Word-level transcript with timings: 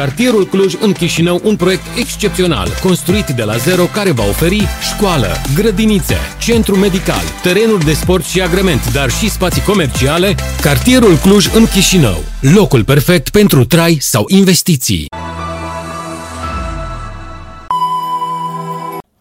Cartierul 0.00 0.46
Cluj 0.46 0.74
în 0.80 0.92
Chișinău, 0.92 1.40
un 1.44 1.56
proiect 1.56 1.82
excepțional, 1.98 2.68
construit 2.82 3.26
de 3.26 3.42
la 3.42 3.56
zero, 3.56 3.84
care 3.84 4.10
va 4.10 4.24
oferi 4.28 4.62
școală, 4.94 5.26
grădinițe, 5.54 6.16
centru 6.40 6.76
medical, 6.76 7.22
terenuri 7.42 7.84
de 7.84 7.92
sport 7.92 8.24
și 8.24 8.40
agrement, 8.40 8.92
dar 8.92 9.10
și 9.10 9.30
spații 9.30 9.62
comerciale. 9.62 10.34
Cartierul 10.60 11.16
Cluj 11.16 11.46
în 11.54 11.66
Chișinău, 11.66 12.18
locul 12.40 12.84
perfect 12.84 13.28
pentru 13.28 13.64
trai 13.64 13.96
sau 14.00 14.24
investiții. 14.28 15.06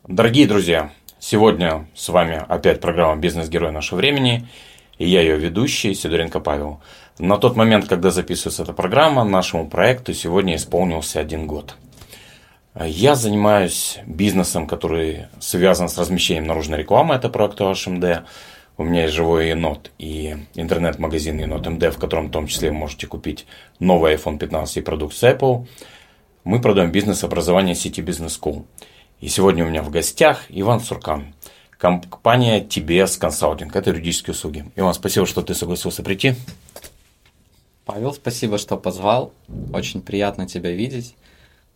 Дорогие 0.08 0.46
друзья, 0.46 0.92
сегодня 1.20 1.88
с 1.94 2.08
вами 2.08 2.36
опять 2.48 2.80
программа 2.80 3.16
«Бизнес-герой 3.16 3.72
нашего 3.72 3.98
времени» 4.02 4.46
и 5.00 5.08
я 5.08 5.22
ее 5.22 5.38
ведущий 5.38 5.96
Сидоренко 5.96 6.40
Павел. 6.40 6.82
На 7.19 7.39
тот 7.39 7.55
момент, 7.55 7.87
когда 7.87 8.11
записывается 8.11 8.65
эта 8.65 8.73
программа, 8.73 9.23
нашему 9.23 9.69
проекту 9.69 10.13
сегодня 10.15 10.57
исполнился 10.57 11.21
один 11.21 11.47
год. 11.47 11.77
Я 12.75 13.15
занимаюсь 13.15 14.01
бизнесом, 14.05 14.67
который 14.67 15.27
связан 15.39 15.89
с 15.89 15.97
размещением 15.97 16.49
наружной 16.49 16.81
рекламы, 16.81 17.15
это 17.15 17.29
проект 17.29 17.61
HMD. 17.61 18.25
У 18.77 18.83
меня 18.83 19.03
есть 19.03 19.15
живой 19.15 19.51
енот 19.51 19.93
и 19.97 20.39
интернет-магазин 20.55 21.39
енот 21.39 21.65
МД, 21.65 21.95
в 21.95 21.99
котором 21.99 22.27
в 22.27 22.31
том 22.33 22.49
числе 22.49 22.71
вы 22.71 22.79
можете 22.79 23.07
купить 23.07 23.47
новый 23.79 24.17
iPhone 24.17 24.37
15 24.37 24.79
и 24.79 24.81
продукцию 24.81 25.37
Apple. 25.37 25.69
Мы 26.43 26.61
продаем 26.61 26.91
бизнес-образование 26.91 27.77
сети 27.77 28.01
Business 28.01 28.41
School. 28.41 28.65
И 29.21 29.29
сегодня 29.29 29.65
у 29.65 29.69
меня 29.69 29.85
в 29.85 29.91
гостях 29.91 30.47
Иван 30.49 30.81
Суркан, 30.81 31.33
компания 31.79 32.61
TBS 32.61 33.21
Consulting, 33.21 33.71
это 33.73 33.91
юридические 33.91 34.33
услуги. 34.33 34.65
Иван, 34.75 34.95
спасибо, 34.95 35.27
что 35.27 35.43
ты 35.43 35.55
согласился 35.55 36.03
прийти. 36.03 36.35
Павел, 37.85 38.15
спасибо, 38.15 38.57
что 38.57 38.79
позвал. 38.79 39.33
Очень 39.73 40.01
приятно 40.01 40.47
тебя 40.47 40.71
видеть. 40.71 41.17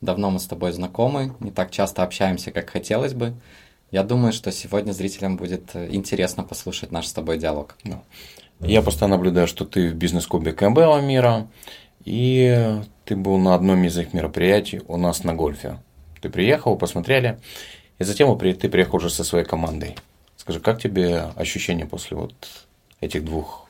Давно 0.00 0.30
мы 0.30 0.38
с 0.38 0.46
тобой 0.46 0.72
знакомы, 0.72 1.34
не 1.40 1.50
так 1.50 1.70
часто 1.70 2.02
общаемся, 2.02 2.50
как 2.50 2.70
хотелось 2.70 3.14
бы. 3.14 3.34
Я 3.90 4.04
думаю, 4.04 4.32
что 4.32 4.52
сегодня 4.52 4.92
зрителям 4.92 5.36
будет 5.36 5.74
интересно 5.74 6.44
послушать 6.44 6.92
наш 6.92 7.06
с 7.06 7.12
тобой 7.12 7.38
диалог. 7.38 7.76
Я 8.60 8.82
постоянно 8.82 9.16
наблюдаю, 9.16 9.46
что 9.46 9.64
ты 9.64 9.90
в 9.90 9.94
бизнес-клубе 9.94 10.52
Кэмпбелла 10.52 11.00
мира, 11.00 11.48
и 12.04 12.80
ты 13.04 13.14
был 13.16 13.38
на 13.38 13.54
одном 13.54 13.84
из 13.84 13.98
их 13.98 14.14
мероприятий 14.14 14.80
у 14.88 14.96
нас 14.96 15.24
на 15.24 15.34
гольфе. 15.34 15.78
Ты 16.20 16.30
приехал, 16.30 16.76
посмотрели, 16.76 17.38
и 17.98 18.04
затем 18.04 18.36
ты 18.38 18.68
приехал 18.68 18.96
уже 18.96 19.10
со 19.10 19.24
своей 19.24 19.44
командой. 19.44 19.96
Скажи, 20.36 20.60
как 20.60 20.80
тебе 20.80 21.30
ощущения 21.36 21.86
после 21.86 22.16
вот 22.16 22.66
этих 23.00 23.24
двух 23.24 23.68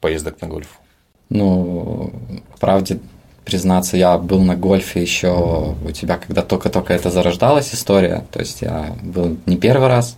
поездок 0.00 0.40
на 0.40 0.48
гольф? 0.48 0.80
Ну, 1.28 2.12
правде 2.60 2.98
признаться, 3.46 3.96
я 3.96 4.18
был 4.18 4.40
на 4.42 4.56
гольфе 4.56 5.00
еще 5.00 5.74
у 5.84 5.90
тебя, 5.92 6.18
когда 6.18 6.42
только-только 6.42 6.92
это 6.92 7.10
зарождалась 7.10 7.72
история. 7.72 8.24
То 8.32 8.40
есть 8.40 8.60
я 8.60 8.96
был 9.02 9.36
не 9.46 9.56
первый 9.56 9.88
раз. 9.88 10.16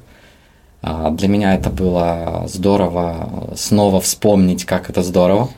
А 0.81 1.11
для 1.11 1.29
меня 1.29 1.55
это 1.55 1.71
было 1.71 2.45
здорово 2.49 3.51
снова 3.57 4.01
вспомнить, 4.01 4.65
как 4.65 4.89
это 4.89 5.03
здорово, 5.03 5.51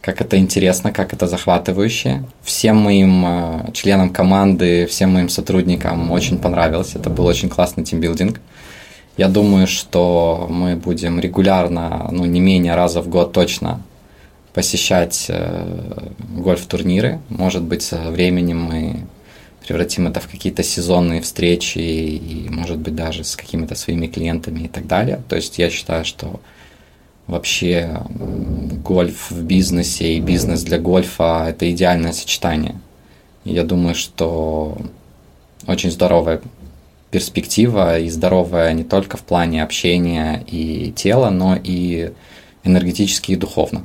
как 0.00 0.20
это 0.20 0.36
интересно, 0.36 0.92
как 0.92 1.14
это 1.14 1.26
захватывающе. 1.26 2.24
Всем 2.42 2.76
моим 2.76 3.24
э, 3.24 3.72
членам 3.72 4.10
команды, 4.10 4.86
всем 4.86 5.14
моим 5.14 5.28
сотрудникам 5.28 6.10
очень 6.10 6.38
понравилось. 6.38 6.96
Это 6.96 7.08
был 7.08 7.24
очень 7.24 7.48
классный 7.48 7.84
тимбилдинг. 7.84 8.40
Я 9.16 9.28
думаю, 9.28 9.66
что 9.66 10.46
мы 10.50 10.74
будем 10.74 11.20
регулярно, 11.20 12.08
ну 12.10 12.24
не 12.24 12.40
менее 12.40 12.74
раза 12.74 13.00
в 13.00 13.08
год 13.08 13.32
точно 13.32 13.80
посещать 14.54 15.26
э, 15.28 16.10
гольф-турниры. 16.36 17.20
Может 17.28 17.62
быть, 17.62 17.82
со 17.82 18.10
временем 18.10 18.62
мы 18.62 19.06
превратим 19.66 20.08
это 20.08 20.20
в 20.20 20.28
какие-то 20.28 20.62
сезонные 20.62 21.20
встречи 21.20 21.78
и, 21.78 22.48
может 22.50 22.78
быть, 22.78 22.94
даже 22.94 23.24
с 23.24 23.36
какими-то 23.36 23.74
своими 23.74 24.06
клиентами 24.06 24.64
и 24.64 24.68
так 24.68 24.86
далее. 24.86 25.22
То 25.28 25.36
есть 25.36 25.58
я 25.58 25.70
считаю, 25.70 26.04
что 26.04 26.40
вообще 27.26 28.02
гольф 28.84 29.30
в 29.30 29.42
бизнесе 29.42 30.14
и 30.14 30.20
бизнес 30.20 30.62
для 30.62 30.78
гольфа– 30.78 31.46
это 31.48 31.70
идеальное 31.70 32.12
сочетание. 32.12 32.74
И 33.44 33.52
я 33.52 33.64
думаю, 33.64 33.94
что 33.94 34.76
очень 35.66 35.90
здоровая 35.90 36.40
перспектива 37.10 37.98
и 37.98 38.08
здоровая 38.08 38.72
не 38.72 38.84
только 38.84 39.16
в 39.16 39.22
плане 39.22 39.62
общения 39.62 40.42
и 40.46 40.92
тела, 40.92 41.30
но 41.30 41.56
и 41.62 42.10
энергетически 42.64 43.32
и 43.32 43.36
духовно. 43.36 43.84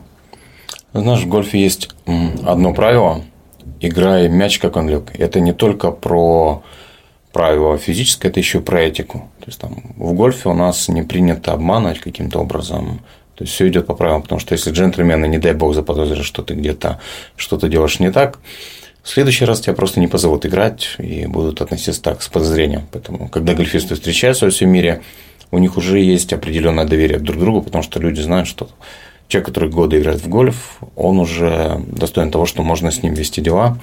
Знаешь, 1.02 1.22
в 1.22 1.28
гольфе 1.28 1.60
есть 1.60 1.90
одно 2.46 2.74
правило– 2.74 3.24
играй 3.80 4.30
мяч, 4.30 4.60
как 4.60 4.76
он 4.76 4.90
лег. 4.90 5.12
Это 5.18 5.40
не 5.40 5.54
только 5.54 5.92
про 5.92 6.64
правило 7.32 7.78
физическое, 7.78 8.30
это 8.30 8.40
еще 8.40 8.62
про 8.62 8.82
этику. 8.82 9.30
То 9.40 9.46
есть 9.48 9.60
там 9.60 9.94
в 9.96 10.14
гольфе 10.14 10.50
у 10.50 10.54
нас 10.54 10.88
не 10.88 11.04
принято 11.04 11.54
обманывать 11.54 12.00
каким-то 12.00 12.40
образом. 12.40 13.02
То 13.36 13.44
есть 13.44 13.54
все 13.54 13.68
идет 13.68 13.86
по 13.86 13.94
правилам, 13.94 14.24
потому 14.24 14.40
что 14.40 14.54
если 14.54 14.72
джентльмены, 14.72 15.28
не 15.28 15.38
дай 15.38 15.54
бог, 15.54 15.76
заподозрят, 15.76 16.26
что 16.26 16.42
ты 16.42 16.56
где-то 16.56 17.00
что-то 17.36 17.70
делаешь 17.70 18.00
не 18.00 18.12
так, 18.12 18.40
в 19.04 19.10
следующий 19.10 19.46
раз 19.46 19.62
тебя 19.62 19.74
просто 19.74 20.00
не 20.00 20.08
позовут 20.08 20.46
играть 20.46 20.96
и 20.98 21.28
будут 21.28 21.62
относиться 21.62 22.02
так 22.02 22.24
с 22.24 22.28
подозрением. 22.28 22.88
Поэтому, 22.92 23.30
когда 23.30 23.54
гольфисты 23.54 23.94
встречаются 23.94 24.46
во 24.46 24.52
всем 24.52 24.70
мире, 24.70 25.02
у 25.52 25.60
них 25.60 25.78
уже 25.78 26.00
есть 26.00 26.34
определенное 26.34 26.86
доверие 26.86 27.20
друг 27.20 27.38
к 27.38 27.40
другу, 27.40 27.62
потому 27.62 27.84
что 27.84 28.00
люди 28.00 28.20
знают, 28.20 28.48
что 28.48 28.70
человек, 29.28 29.48
который 29.48 29.70
годы 29.70 30.00
играет 30.00 30.22
в 30.22 30.30
гольф, 30.30 30.80
он 30.96 31.20
уже 31.20 31.82
достоин 31.88 32.32
того, 32.32 32.46
что 32.46 32.64
можно 32.64 32.92
с 32.92 33.04
ним 33.04 33.14
вести 33.14 33.42
дела. 33.42 33.78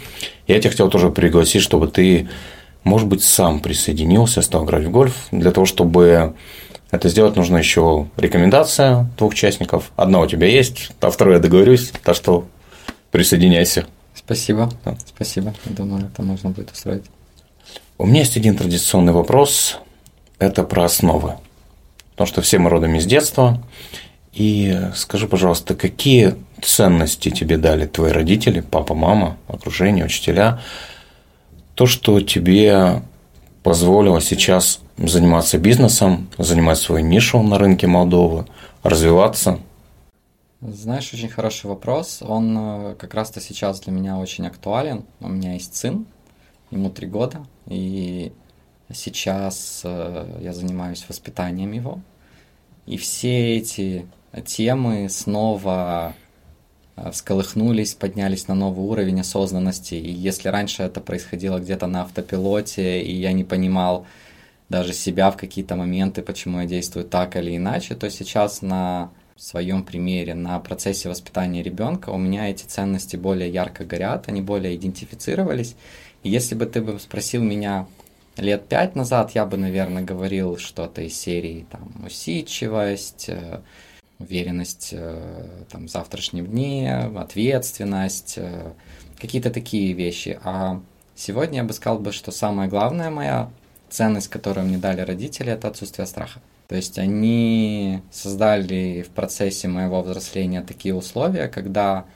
Я 0.47 0.59
тебя 0.61 0.71
хотел 0.71 0.91
тоже 0.91 1.11
пригласить, 1.11 1.63
чтобы 1.63 1.89
ты, 1.89 2.29
может 2.83 3.09
быть, 3.09 3.23
сам 3.23 3.61
присоединился, 3.61 4.43
стал 4.43 4.65
играть 4.65 4.85
в 4.85 4.91
гольф, 4.91 5.27
для 5.31 5.51
того, 5.51 5.67
чтобы 5.67 6.35
это 6.91 7.09
сделать, 7.09 7.37
нужно 7.37 7.57
еще 7.57 8.09
рекомендация 8.17 9.11
двух 9.19 9.33
участников. 9.33 9.91
Одна 9.97 10.21
у 10.21 10.27
тебя 10.27 10.47
есть, 10.47 10.93
а 11.01 11.11
вторую 11.11 11.37
я 11.37 11.43
договорюсь, 11.43 11.93
так 12.03 12.15
что 12.15 12.47
присоединяйся. 13.11 13.87
Спасибо. 14.15 14.71
Да. 14.85 14.97
Спасибо. 15.05 15.55
Я 15.65 15.73
думаю, 15.73 16.09
это 16.13 16.23
можно 16.23 16.51
будет 16.51 16.71
устроить. 16.71 17.05
У 17.99 18.07
меня 18.07 18.21
есть 18.21 18.37
один 18.37 18.57
традиционный 18.57 19.13
вопрос. 19.13 19.79
Это 20.39 20.63
про 20.63 20.85
основы. 20.85 21.35
Потому 22.13 22.29
что 22.29 22.43
все 22.43 22.59
мы 22.59 22.71
родом 22.71 22.95
из 22.95 23.07
детства. 23.07 23.61
И 24.35 24.91
скажи, 24.97 25.29
пожалуйста, 25.29 25.77
какие 25.77 26.35
ценности 26.61 27.31
тебе 27.31 27.57
дали 27.57 27.87
твои 27.87 28.11
родители, 28.11 28.61
папа, 28.61 28.95
мама, 28.95 29.37
окружение, 29.47 30.05
учителя? 30.05 30.61
То, 31.75 31.87
что 31.87 32.21
тебе 32.21 33.03
позволило 33.63 34.21
сейчас 34.21 34.81
заниматься 34.97 35.59
бизнесом, 35.59 36.29
занимать 36.37 36.79
свою 36.79 37.05
нишу 37.05 37.43
на 37.43 37.59
рынке 37.59 37.87
Молдовы, 37.87 38.47
развиваться? 38.83 39.61
Знаешь, 40.61 41.13
очень 41.13 41.29
хороший 41.29 41.67
вопрос. 41.67 42.21
Он 42.21 42.57
э, 42.59 42.95
как 42.99 43.15
раз-то 43.15 43.41
сейчас 43.41 43.81
для 43.81 43.93
меня 43.93 44.19
очень 44.19 44.47
актуален. 44.47 45.05
У 45.21 45.29
меня 45.29 45.55
есть 45.55 45.77
сын, 45.77 46.07
ему 46.71 46.91
три 46.91 47.07
года, 47.07 47.45
и 47.67 48.33
сейчас 48.93 49.83
э, 49.85 50.39
я 50.41 50.53
занимаюсь 50.53 51.05
воспитанием 51.09 51.73
его. 51.73 52.01
И 52.87 52.97
все 52.97 53.57
эти 53.57 54.07
темы 54.43 55.09
снова 55.09 56.15
э, 56.97 57.11
всколыхнулись, 57.11 57.95
поднялись 57.95 58.49
на 58.49 58.55
новый 58.55 58.87
уровень 58.87 59.21
осознанности. 59.21 59.95
И 59.95 60.11
если 60.11 60.49
раньше 60.49 60.83
это 60.83 61.01
происходило 61.01 61.59
где-то 61.59 61.87
на 61.87 62.03
автопилоте, 62.03 63.03
и 63.03 63.15
я 63.15 63.33
не 63.33 63.45
понимал 63.45 64.07
даже 64.69 64.93
себя 64.93 65.31
в 65.31 65.37
какие-то 65.37 65.77
моменты, 65.77 66.23
почему 66.23 66.61
я 66.61 66.67
действую 66.67 67.05
так 67.05 67.37
или 67.37 67.57
иначе, 67.57 67.95
то 67.95 68.09
сейчас 68.11 68.63
на 68.63 69.11
своем 69.37 69.83
примере, 69.83 70.35
на 70.35 70.59
процессе 70.61 71.09
воспитания 71.09 71.63
ребенка 71.63 72.11
у 72.11 72.19
меня 72.19 72.49
эти 72.49 72.65
ценности 72.65 73.17
более 73.17 73.51
ярко 73.51 73.85
горят, 73.85 74.29
они 74.29 74.41
более 74.41 74.77
идентифицировались. 74.77 75.75
И 76.23 76.31
если 76.31 76.55
бы 76.55 76.67
ты 76.67 76.81
бы 76.81 76.99
спросил 76.99 77.43
меня 77.43 77.87
лет 78.37 78.67
пять 78.67 78.97
назад, 78.97 79.33
я 79.33 79.45
бы, 79.45 79.57
наверное, 79.57 80.03
говорил 80.03 80.57
что-то 80.57 81.03
из 81.03 81.19
серии 81.19 81.67
там 81.71 81.93
усидчивость, 82.07 83.27
э, 83.29 83.61
уверенность 84.19 84.91
э, 84.93 85.65
там, 85.71 85.87
в 85.87 85.91
завтрашнем 85.91 86.47
дне, 86.47 87.11
ответственность, 87.17 88.35
э, 88.37 88.73
какие-то 89.21 89.51
такие 89.51 89.93
вещи. 89.93 90.39
А 90.45 90.81
сегодня 91.15 91.59
я 91.59 91.65
бы 91.65 91.73
сказал, 91.73 91.99
бы, 91.99 92.13
что 92.13 92.31
самая 92.31 92.69
главная 92.69 93.11
моя 93.11 93.51
ценность, 93.91 94.29
которую 94.29 94.67
мне 94.67 94.79
дали 94.79 95.01
родители, 95.01 95.53
это 95.53 95.69
отсутствие 95.69 96.07
страха. 96.07 96.41
То 96.69 96.77
есть 96.77 96.99
они 96.99 98.01
создали 98.11 99.05
в 99.07 99.11
процессе 99.11 99.69
моего 99.69 100.03
взросления 100.03 100.63
такие 100.63 100.95
условия, 100.95 101.49
когда 101.49 102.07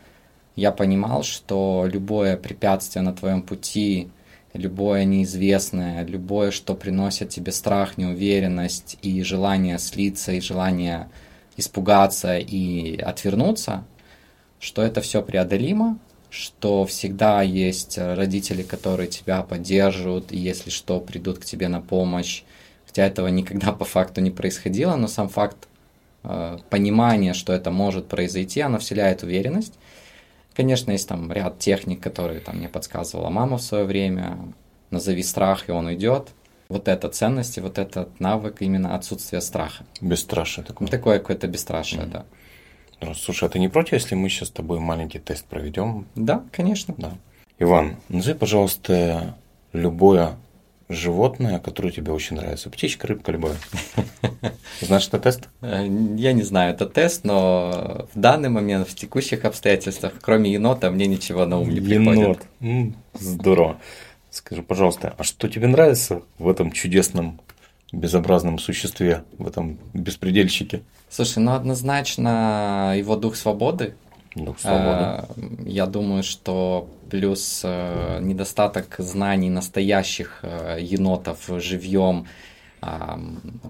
я 0.57 0.73
понимал, 0.73 1.23
что 1.23 1.87
любое 1.91 2.37
препятствие 2.37 3.03
на 3.03 3.13
твоем 3.13 3.43
пути, 3.43 4.11
любое 4.55 5.05
неизвестное, 5.05 6.05
любое, 6.05 6.51
что 6.51 6.75
приносит 6.75 7.29
тебе 7.29 7.53
страх, 7.53 7.99
неуверенность 7.99 8.99
и 9.03 9.23
желание 9.23 9.79
слиться, 9.79 10.33
и 10.33 10.41
желание 10.41 11.09
испугаться 11.59 12.39
и 12.39 12.97
отвернуться, 12.97 13.85
что 14.61 14.83
это 14.83 15.01
все 15.01 15.23
преодолимо, 15.23 15.99
что 16.31 16.87
всегда 16.87 17.43
есть 17.43 17.99
родители, 17.99 18.63
которые 18.63 19.09
тебя 19.09 19.43
поддерживают, 19.43 20.33
и 20.33 20.39
если 20.39 20.71
что, 20.71 21.01
придут 21.01 21.41
к 21.41 21.45
тебе 21.45 21.69
на 21.69 21.81
помощь. 21.81 22.43
Хотя 22.87 23.05
этого 23.07 23.27
никогда 23.29 23.73
по 23.73 23.85
факту 23.85 24.21
не 24.21 24.31
происходило, 24.31 24.97
но 24.97 25.09
сам 25.09 25.29
факт 25.29 25.69
э, 26.25 26.59
понимания, 26.71 27.35
что 27.35 27.53
это 27.53 27.71
может 27.71 28.09
произойти, 28.09 28.61
оно 28.61 28.79
вселяет 28.79 29.23
уверенность. 29.23 29.75
Конечно, 30.55 30.93
есть 30.93 31.09
там 31.09 31.31
ряд 31.33 31.59
техник, 31.59 32.01
которые 32.01 32.41
там 32.41 32.57
мне 32.57 32.69
подсказывала 32.69 33.31
мама 33.31 33.59
в 33.59 33.63
свое 33.63 33.85
время. 33.85 34.39
Назови 34.91 35.23
страх, 35.23 35.69
и 35.69 35.73
он 35.73 35.87
уйдет. 35.87 36.29
Вот 36.69 36.89
это 36.89 37.09
ценности, 37.09 37.61
вот 37.61 37.79
этот 37.79 38.21
навык 38.21 38.61
именно 38.61 38.95
отсутствия 38.95 39.41
страха. 39.41 39.85
Бесстрашие 40.01 40.65
такое. 40.65 40.89
Такое 40.89 41.19
какое-то 41.19 41.47
бесстрашие, 41.47 42.03
mm-hmm. 42.03 42.11
да. 42.11 42.27
Ну, 43.01 43.15
слушай, 43.15 43.45
а 43.45 43.49
ты 43.49 43.59
не 43.59 43.69
против, 43.69 43.93
если 43.93 44.15
мы 44.15 44.29
сейчас 44.29 44.49
с 44.49 44.53
тобой 44.53 44.81
маленький 44.81 45.19
тест 45.19 45.47
проведем? 45.47 46.07
Да, 46.15 46.45
конечно. 46.53 46.95
Да. 46.99 47.13
Иван, 47.59 47.97
назови, 48.09 48.37
пожалуйста, 48.37 49.37
любое 49.73 50.37
животное, 50.89 51.59
которое 51.59 51.91
тебе 51.91 52.13
очень 52.13 52.37
нравится. 52.37 52.71
Птичка, 52.71 53.07
рыбка, 53.07 53.33
любое. 53.33 53.57
Знаешь, 54.81 55.07
это 55.09 55.19
тест? 55.19 55.49
Э, 55.61 55.87
я 56.17 56.33
не 56.33 56.43
знаю, 56.43 56.75
это 56.75 56.87
тест, 56.87 57.25
но 57.25 58.09
в 58.15 58.19
данный 58.19 58.49
момент, 58.49 58.89
в 58.89 58.95
текущих 58.95 59.45
обстоятельствах, 59.45 60.15
кроме 60.21 60.53
енота, 60.53 60.91
мне 60.91 61.07
ничего 61.07 61.45
на 61.45 61.61
ум 61.61 61.71
не 61.71 61.81
приходит. 61.81 62.47
Енот. 62.61 62.95
Здорово. 63.15 63.81
Скажи, 64.39 64.63
пожалуйста, 64.63 65.17
а 65.19 65.25
что 65.25 65.49
тебе 65.49 65.67
нравится 65.67 66.23
в 66.39 66.49
этом 66.49 66.71
чудесном 66.71 67.41
безобразном 67.91 68.61
существе, 68.61 69.25
в 69.37 69.49
этом 69.49 69.81
беспредельщике? 69.93 70.83
Слушай, 71.11 71.41
ну 71.41 71.55
однозначно 71.55 72.95
его 72.97 73.17
дух 73.17 73.35
свободы. 73.35 73.97
Дух 74.37 74.61
свободы. 74.61 74.79
Э, 74.79 75.23
я 75.67 75.87
думаю, 75.87 76.23
что 76.23 76.89
плюс 77.11 77.63
э, 77.65 78.21
недостаток 78.23 78.95
знаний 78.99 79.51
настоящих 79.51 80.39
э, 80.43 80.79
енотов 80.81 81.39
живьем 81.59 82.27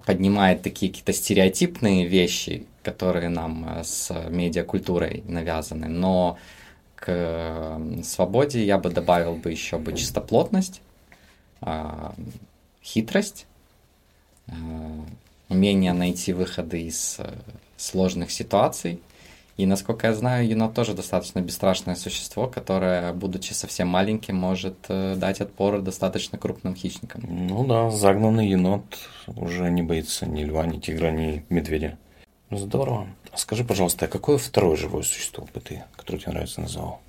поднимает 0.04 0.60
такие 0.60 0.92
какие-то 0.92 1.14
стереотипные 1.14 2.06
вещи, 2.06 2.66
которые 2.82 3.30
нам 3.30 3.78
с 3.82 4.12
медиакультурой 4.28 5.22
навязаны. 5.26 5.88
Но 5.88 6.36
к 6.98 7.80
свободе 8.02 8.64
я 8.64 8.78
бы 8.78 8.90
добавил 8.90 9.34
бы 9.34 9.50
еще 9.50 9.78
бы 9.78 9.92
чистоплотность, 9.92 10.80
хитрость, 12.82 13.46
умение 15.48 15.92
найти 15.92 16.32
выходы 16.32 16.82
из 16.82 17.16
э, 17.18 17.32
сложных 17.76 18.30
ситуаций. 18.30 19.00
И, 19.56 19.66
насколько 19.66 20.06
я 20.06 20.14
знаю, 20.14 20.46
енот 20.46 20.74
тоже 20.74 20.94
достаточно 20.94 21.40
бесстрашное 21.40 21.96
существо, 21.96 22.46
которое, 22.46 23.12
будучи 23.12 23.54
совсем 23.54 23.88
маленьким, 23.88 24.36
может 24.36 24.76
э, 24.88 25.16
дать 25.16 25.40
отпор 25.40 25.80
достаточно 25.80 26.38
крупным 26.38 26.76
хищникам. 26.76 27.22
Ну 27.26 27.66
да, 27.66 27.90
загнанный 27.90 28.48
енот 28.48 28.84
уже 29.26 29.70
не 29.70 29.82
боится 29.82 30.26
ни 30.26 30.44
льва, 30.44 30.64
ни 30.66 30.78
тигра, 30.78 31.10
ни 31.10 31.44
медведя. 31.48 31.98
Здорово. 32.50 33.08
Скажи, 33.34 33.64
пожалуйста, 33.64 34.06
а 34.06 34.08
какое 34.08 34.38
второе 34.38 34.76
живое 34.76 35.02
существо 35.02 35.46
бы 35.52 35.60
ты, 35.60 35.84
которое 35.96 36.18
тебе 36.18 36.32
нравится, 36.32 36.60
назвал? 36.60 37.00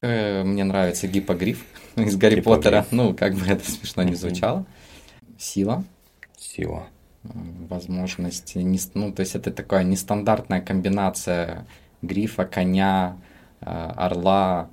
Э, 0.00 0.42
мне 0.42 0.64
нравится 0.64 1.06
гипогриф 1.06 1.64
из 1.96 2.16
Гарри 2.16 2.36
гипогриф. 2.36 2.62
Поттера. 2.64 2.86
Ну, 2.90 3.14
как 3.14 3.34
бы 3.34 3.46
это 3.46 3.70
смешно 3.70 4.02
не 4.02 4.14
звучало. 4.14 4.66
Сила. 5.38 5.84
Сила 6.36 6.86
возможность, 7.22 8.56
не, 8.56 8.78
ну, 8.94 9.12
то 9.12 9.20
есть 9.20 9.34
это 9.34 9.50
такая 9.50 9.84
нестандартная 9.84 10.60
комбинация 10.60 11.66
грифа, 12.02 12.44
коня, 12.44 13.16
э, 13.60 13.66
орла 13.66 14.70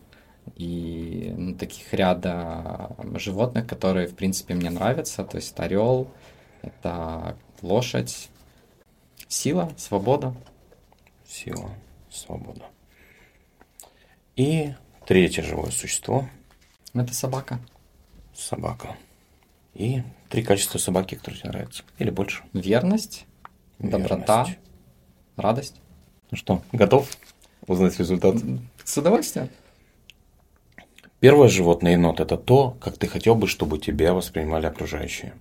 и 0.56 1.34
ну, 1.38 1.56
таких 1.56 1.94
ряда 1.94 2.96
животных, 3.16 3.68
которые, 3.68 4.08
в 4.08 4.16
принципе, 4.16 4.54
мне 4.54 4.70
нравятся. 4.70 5.24
То 5.24 5.38
есть 5.38 5.60
орел, 5.60 6.08
это 6.62 7.36
лошадь, 7.62 8.30
сила, 9.28 9.72
свобода. 9.78 10.34
Сила, 11.26 11.72
свобода. 12.10 12.66
И 14.36 14.74
третье 15.06 15.42
живое 15.44 15.72
существо. 15.72 16.30
Это 16.94 17.14
собака. 17.14 17.60
Собака. 18.34 18.96
И 19.74 20.04
три 20.30 20.44
качества 20.44 20.78
собаки, 20.78 21.16
которые 21.16 21.40
тебе 21.40 21.50
нравятся. 21.52 21.84
Или 21.98 22.10
больше. 22.10 22.44
Верность, 22.54 23.26
Верность. 23.80 24.08
доброта, 24.10 24.48
радость. 25.36 25.76
Ну 26.32 26.38
что, 26.38 26.62
готов 26.72 27.10
узнать 27.68 27.98
результат? 28.00 28.36
С 28.84 28.98
удовольствием. 28.98 29.50
Первое 31.20 31.48
животное 31.48 31.94
енот– 31.94 32.20
это 32.22 32.38
то, 32.38 32.78
как 32.80 32.98
ты 32.98 33.08
хотел 33.08 33.34
бы, 33.36 33.48
чтобы 33.48 33.80
тебя 33.80 34.14
воспринимали 34.14 34.68
окружающие. 34.68 35.34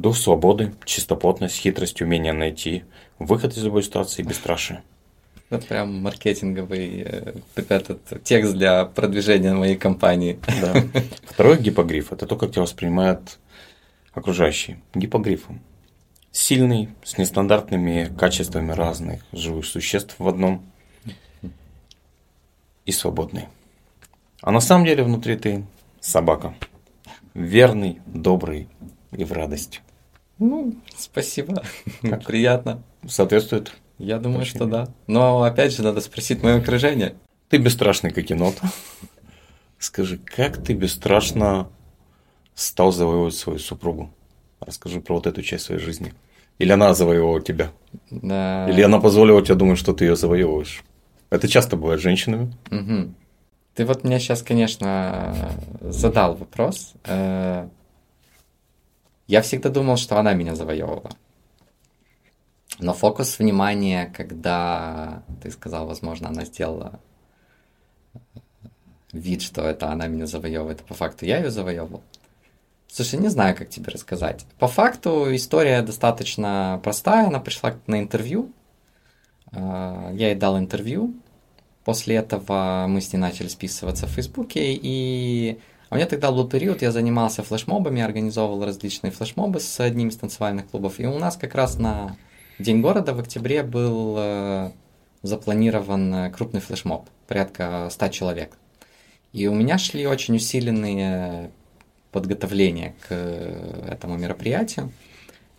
Дух 0.00 0.16
свободы, 0.16 0.72
чистоплотность, 0.86 1.56
хитрость, 1.56 2.00
умение 2.00 2.32
найти 2.32 2.84
выход 3.18 3.54
из 3.54 3.62
любой 3.62 3.82
ситуации, 3.82 4.22
бесстрашие. 4.22 4.82
Это 5.50 5.66
прям 5.66 6.00
маркетинговый 6.00 7.02
э, 7.04 7.34
этот 7.54 8.24
текст 8.24 8.54
для 8.54 8.86
продвижения 8.86 9.52
моей 9.52 9.76
компании. 9.76 10.38
Да. 10.62 10.82
Второй 11.24 11.58
гипогриф– 11.58 12.12
это 12.14 12.26
то, 12.26 12.36
как 12.36 12.50
тебя 12.50 12.62
воспринимают 12.62 13.38
окружающие. 14.14 14.80
Гипогрифом. 14.94 15.60
Сильный, 16.32 16.88
с 17.04 17.18
нестандартными 17.18 18.10
качествами 18.18 18.72
разных 18.72 19.22
живых 19.32 19.66
существ 19.66 20.14
в 20.18 20.26
одном. 20.26 20.64
И 22.86 22.92
свободный. 22.92 23.48
А 24.40 24.50
на 24.50 24.60
самом 24.60 24.86
деле 24.86 25.04
внутри 25.04 25.36
ты 25.36 25.66
собака. 26.00 26.54
Верный, 27.34 28.00
добрый 28.06 28.66
и 29.12 29.24
в 29.24 29.32
радость. 29.32 29.82
Ну, 30.40 30.74
спасибо. 30.96 31.62
Как? 32.02 32.24
Приятно. 32.26 32.82
Соответствует 33.06 33.72
я 34.00 34.18
думаю, 34.18 34.40
Очень 34.40 34.56
что 34.56 34.64
да. 34.64 34.88
Но 35.06 35.42
опять 35.42 35.74
же 35.74 35.82
надо 35.82 36.00
спросить 36.00 36.42
мое 36.42 36.56
окружение. 36.56 37.16
Ты 37.50 37.58
бесстрашный, 37.58 38.10
как 38.10 38.30
енот. 38.30 38.54
Скажи, 39.78 40.18
как 40.18 40.56
ты 40.56 40.72
бесстрашно 40.72 41.68
стал 42.54 42.92
завоевывать 42.92 43.34
свою 43.34 43.58
супругу? 43.58 44.10
Расскажи 44.58 45.02
про 45.02 45.16
вот 45.16 45.26
эту 45.26 45.42
часть 45.42 45.66
своей 45.66 45.82
жизни. 45.82 46.14
Или 46.58 46.72
она 46.72 46.94
завоевывала 46.94 47.42
тебя? 47.42 47.72
Да. 48.10 48.66
Или 48.70 48.80
она 48.80 49.00
позволила 49.00 49.42
тебе 49.42 49.56
думать, 49.56 49.78
что 49.78 49.92
ты 49.92 50.06
ее 50.06 50.16
завоевываешь? 50.16 50.82
Это 51.28 51.46
часто 51.46 51.76
бывает 51.76 52.00
с 52.00 52.02
женщинами. 52.02 52.54
Угу. 52.70 53.14
Ты 53.74 53.84
вот 53.84 54.02
мне 54.02 54.18
сейчас, 54.18 54.42
конечно, 54.42 55.52
задал 55.82 56.36
вопрос. 56.36 56.94
Э, 59.30 59.32
я 59.32 59.42
всегда 59.42 59.68
думал, 59.70 59.96
что 59.96 60.18
она 60.18 60.34
меня 60.34 60.54
завоевывала. 60.54 61.10
Но 62.78 62.94
фокус 62.94 63.38
внимания, 63.38 64.12
когда 64.16 65.22
ты 65.42 65.50
сказал, 65.50 65.86
возможно, 65.86 66.28
она 66.28 66.44
сделала 66.44 67.00
вид, 69.12 69.42
что 69.42 69.62
это 69.62 69.90
она 69.90 70.06
меня 70.06 70.26
завоевывает, 70.26 70.80
а 70.80 70.84
по 70.84 70.94
факту 70.94 71.26
я 71.26 71.38
ее 71.38 71.50
завоевывал. 71.50 72.02
Слушай, 72.88 73.20
не 73.20 73.28
знаю, 73.28 73.56
как 73.56 73.68
тебе 73.68 73.92
рассказать. 73.92 74.46
По 74.58 74.66
факту 74.66 75.34
история 75.34 75.82
достаточно 75.82 76.80
простая. 76.82 77.28
Она 77.28 77.38
пришла 77.38 77.74
на 77.86 78.00
интервью. 78.00 78.50
А, 79.52 80.10
я 80.12 80.28
ей 80.28 80.34
дал 80.34 80.58
интервью. 80.58 81.14
После 81.84 82.16
этого 82.16 82.86
мы 82.88 83.00
с 83.00 83.12
ней 83.12 83.20
начали 83.20 83.48
списываться 83.48 84.06
в 84.06 84.10
Фейсбуке. 84.10 84.72
И 84.74 85.60
у 85.90 85.96
меня 85.96 86.06
тогда 86.06 86.30
был 86.30 86.48
период, 86.48 86.82
я 86.82 86.92
занимался 86.92 87.42
флешмобами, 87.42 88.00
организовывал 88.00 88.64
различные 88.64 89.10
флешмобы 89.10 89.60
с 89.60 89.80
одним 89.80 90.08
из 90.08 90.16
танцевальных 90.16 90.68
клубов. 90.68 91.00
И 91.00 91.06
у 91.06 91.18
нас 91.18 91.36
как 91.36 91.54
раз 91.54 91.78
на 91.78 92.16
День 92.60 92.82
города 92.82 93.14
в 93.14 93.20
октябре 93.20 93.62
был 93.62 94.16
э, 94.18 94.70
запланирован 95.22 96.14
э, 96.14 96.30
крупный 96.30 96.60
флешмоб, 96.60 97.08
порядка 97.26 97.88
100 97.90 98.08
человек. 98.08 98.58
И 99.32 99.46
у 99.46 99.54
меня 99.54 99.78
шли 99.78 100.06
очень 100.06 100.36
усиленные 100.36 101.50
подготовления 102.12 102.94
к 103.08 103.14
этому 103.88 104.18
мероприятию. 104.18 104.92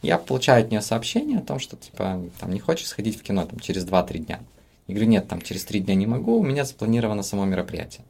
Я 0.04 0.20
получаю 0.20 0.64
от 0.64 0.70
нее 0.70 0.82
сообщение 0.82 1.40
о 1.40 1.42
том, 1.42 1.58
что 1.58 1.76
типа 1.76 2.22
там 2.40 2.52
не 2.54 2.60
хочешь 2.60 2.88
сходить 2.88 3.20
в 3.20 3.24
кино 3.24 3.46
там, 3.46 3.60
через 3.60 3.84
2-3 3.84 4.18
дня. 4.20 4.40
Я 4.86 4.94
говорю, 4.94 5.10
нет, 5.10 5.28
там 5.28 5.42
через 5.42 5.66
3 5.66 5.80
дня 5.80 5.96
не 5.96 6.06
могу, 6.06 6.38
у 6.38 6.44
меня 6.44 6.66
запланировано 6.66 7.24
само 7.24 7.46
мероприятие. 7.46 8.06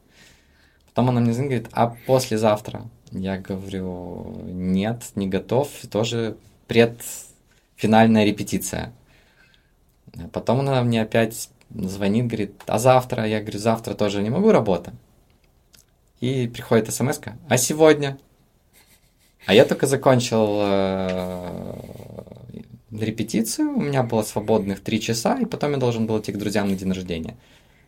Потом 0.94 1.10
она 1.10 1.20
мне 1.20 1.32
звонит, 1.32 1.50
говорит, 1.50 1.68
а 1.72 1.96
послезавтра? 2.06 2.88
Я 3.12 3.38
говорю, 3.38 4.42
нет, 4.44 5.02
не 5.14 5.26
готов, 5.26 5.68
тоже 5.90 6.36
пред 6.66 7.00
финальная 7.76 8.24
репетиция. 8.24 8.92
Потом 10.32 10.60
она 10.60 10.82
мне 10.82 11.02
опять 11.02 11.48
звонит, 11.70 12.26
говорит, 12.26 12.54
а 12.66 12.78
завтра? 12.78 13.26
Я 13.26 13.40
говорю, 13.40 13.58
завтра 13.58 13.94
тоже 13.94 14.22
не 14.22 14.30
могу, 14.30 14.52
работа. 14.52 14.92
И 16.20 16.46
приходит 16.46 16.92
смс 16.92 17.20
а 17.48 17.56
сегодня? 17.56 18.18
А 19.46 19.54
я 19.54 19.64
только 19.64 19.86
закончил 19.86 20.58
э, 20.60 21.74
репетицию, 22.92 23.76
у 23.76 23.80
меня 23.80 24.02
было 24.02 24.22
свободных 24.22 24.80
три 24.80 25.00
часа, 25.00 25.38
и 25.38 25.46
потом 25.46 25.72
я 25.72 25.78
должен 25.78 26.06
был 26.06 26.20
идти 26.20 26.32
к 26.32 26.38
друзьям 26.38 26.68
на 26.68 26.76
день 26.76 26.92
рождения. 26.92 27.36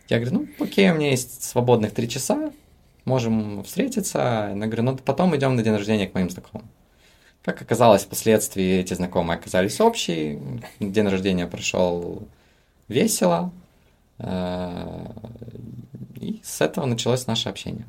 Я 0.09 0.19
говорю, 0.19 0.41
ну, 0.41 0.65
окей, 0.65 0.91
у 0.91 0.95
меня 0.95 1.11
есть 1.11 1.45
свободных 1.45 1.93
три 1.93 2.09
часа, 2.09 2.53
можем 3.05 3.63
встретиться. 3.65 4.53
Я 4.55 4.67
говорю, 4.67 4.83
ну, 4.83 4.97
потом 4.97 5.37
идем 5.37 5.57
на 5.57 5.63
день 5.63 5.75
рождения 5.75 6.07
к 6.07 6.15
моим 6.15 6.31
знакомым. 6.31 6.69
Как 7.45 7.61
оказалось, 7.61 8.05
впоследствии 8.05 8.79
эти 8.79 8.95
знакомые 8.95 9.39
оказались 9.39 9.81
общие. 9.81 10.41
День 10.81 11.09
рождения 11.09 11.47
прошел 11.47 12.27
весело. 12.89 13.53
Э, 14.19 15.07
и 16.21 16.41
с 16.43 16.61
этого 16.61 16.87
началось 16.87 17.27
наше 17.27 17.49
общение. 17.49 17.87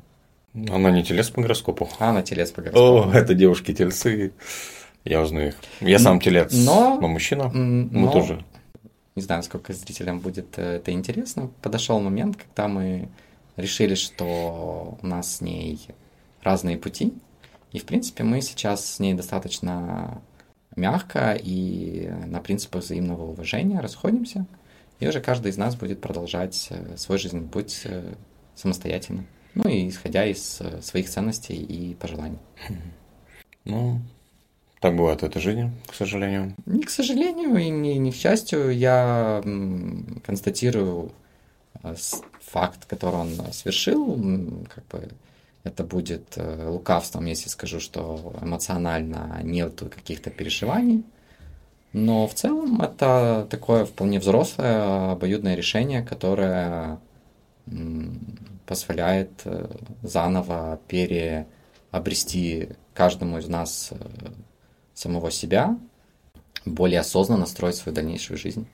Она 0.70 0.90
не 0.90 1.02
телец 1.02 1.30
по 1.30 1.40
гороскопу. 1.40 1.88
А, 1.98 2.10
она 2.10 2.22
телец 2.22 2.50
по 2.50 2.62
гороскопу. 2.62 3.10
О, 3.10 3.12
это 3.12 3.34
девушки 3.34 3.72
тельцы. 3.72 4.32
Я 5.04 5.22
узнаю 5.22 5.48
их. 5.48 5.56
Я 5.80 5.98
сам 5.98 6.20
телец, 6.20 6.52
но, 6.52 6.98
но 7.00 7.08
мужчина. 7.08 7.48
Мы 7.48 7.88
но, 7.90 8.10
тоже. 8.12 8.44
Не 9.14 9.22
знаю, 9.22 9.42
сколько 9.42 9.72
зрителям 9.72 10.20
будет 10.20 10.58
э, 10.58 10.76
это 10.76 10.90
интересно. 10.90 11.50
Подошел 11.62 12.00
момент, 12.00 12.36
когда 12.36 12.68
мы 12.68 13.08
решили, 13.56 13.94
что 13.94 14.98
у 15.00 15.06
нас 15.06 15.36
с 15.36 15.40
ней 15.40 15.80
разные 16.42 16.78
пути. 16.78 17.12
И, 17.72 17.78
в 17.78 17.84
принципе, 17.84 18.22
мы 18.24 18.40
сейчас 18.40 18.94
с 18.94 18.98
ней 19.00 19.14
достаточно 19.14 20.22
мягко 20.76 21.34
и 21.34 22.08
на 22.26 22.40
принципах 22.40 22.82
взаимного 22.82 23.24
уважения 23.24 23.80
расходимся. 23.80 24.46
И 25.00 25.06
уже 25.06 25.20
каждый 25.20 25.50
из 25.50 25.58
нас 25.58 25.76
будет 25.76 26.00
продолжать 26.00 26.68
э, 26.70 26.96
свой 26.96 27.18
жизненный 27.18 27.48
путь 27.48 27.82
э, 27.84 28.14
самостоятельно. 28.54 29.26
Ну 29.54 29.68
и 29.68 29.88
исходя 29.88 30.24
из 30.26 30.60
своих 30.82 31.08
ценностей 31.08 31.56
и 31.56 31.94
пожеланий. 31.94 32.38
Ну, 33.64 34.00
так 34.80 34.94
бывает 34.94 35.22
в 35.22 35.24
этой 35.24 35.40
жизни, 35.40 35.72
к 35.88 35.94
сожалению. 35.94 36.54
Не 36.66 36.82
к 36.82 36.90
сожалению 36.90 37.56
и 37.56 37.68
не, 37.70 37.98
не 37.98 38.12
к 38.12 38.14
счастью. 38.14 38.70
Я 38.70 39.42
констатирую 40.24 41.10
э, 41.82 41.94
факт, 42.50 42.86
который 42.86 43.16
он 43.16 43.52
совершил. 43.52 44.14
Как 44.74 44.86
бы 44.86 45.10
это 45.64 45.82
будет 45.82 46.34
э, 46.36 46.68
лукавством, 46.68 47.26
если 47.26 47.48
скажу, 47.48 47.80
что 47.80 48.34
эмоционально 48.40 49.40
нет 49.42 49.82
каких-то 49.94 50.30
переживаний. 50.30 51.04
Но 51.92 52.26
в 52.28 52.34
целом 52.34 52.82
это 52.82 53.46
такое 53.50 53.84
вполне 53.84 54.20
взрослое 54.20 55.12
обоюдное 55.12 55.56
решение, 55.56 56.02
которое 56.02 56.98
позволяет 58.66 59.30
э, 59.44 59.68
заново 60.02 60.78
переобрести 60.86 62.68
каждому 62.94 63.38
из 63.38 63.48
нас 63.48 63.92
самого 64.94 65.30
себя, 65.30 65.76
более 66.64 67.00
осознанно 67.00 67.46
строить 67.46 67.76
свою 67.76 67.94
дальнейшую 67.94 68.38
жизнь. 68.38 68.66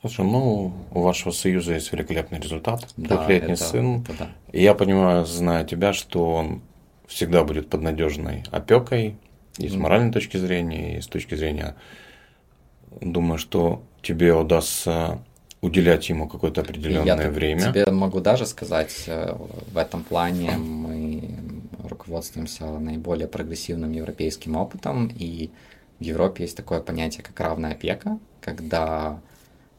Слушай, 0.00 0.24
ну, 0.24 0.72
у 0.92 1.00
вашего 1.00 1.32
союза 1.32 1.74
есть 1.74 1.92
великолепный 1.92 2.38
результат. 2.38 2.86
Да, 2.96 3.16
Трехлетний 3.16 3.54
это, 3.54 3.64
сын. 3.64 4.02
Это 4.02 4.18
да. 4.18 4.28
И 4.52 4.62
я 4.62 4.74
понимаю, 4.74 5.26
зная 5.26 5.64
тебя, 5.64 5.92
что 5.92 6.34
он 6.34 6.62
всегда 7.06 7.42
будет 7.42 7.68
под 7.68 7.82
надежной 7.82 8.44
опекой 8.52 9.16
и 9.56 9.68
с 9.68 9.74
моральной 9.74 10.12
точки 10.12 10.36
зрения, 10.36 10.98
и 10.98 11.00
с 11.00 11.08
точки 11.08 11.34
зрения, 11.34 11.74
думаю, 13.00 13.38
что 13.38 13.82
тебе 14.02 14.32
удастся 14.32 15.20
уделять 15.60 16.08
ему 16.08 16.28
какое-то 16.28 16.60
определенное 16.60 17.24
я 17.24 17.30
время. 17.30 17.72
Тебе 17.72 17.86
могу 17.86 18.20
даже 18.20 18.46
сказать, 18.46 19.04
э, 19.06 19.34
в 19.72 19.76
этом 19.76 20.04
плане 20.04 20.52
мы 20.52 21.34
руководствуемся 21.82 22.66
наиболее 22.78 23.26
прогрессивным 23.26 23.90
европейским 23.90 24.54
опытом, 24.54 25.10
и 25.18 25.50
в 25.98 26.04
Европе 26.04 26.44
есть 26.44 26.56
такое 26.56 26.80
понятие, 26.80 27.24
как 27.24 27.40
равная 27.40 27.72
опека, 27.72 28.18
когда 28.40 29.20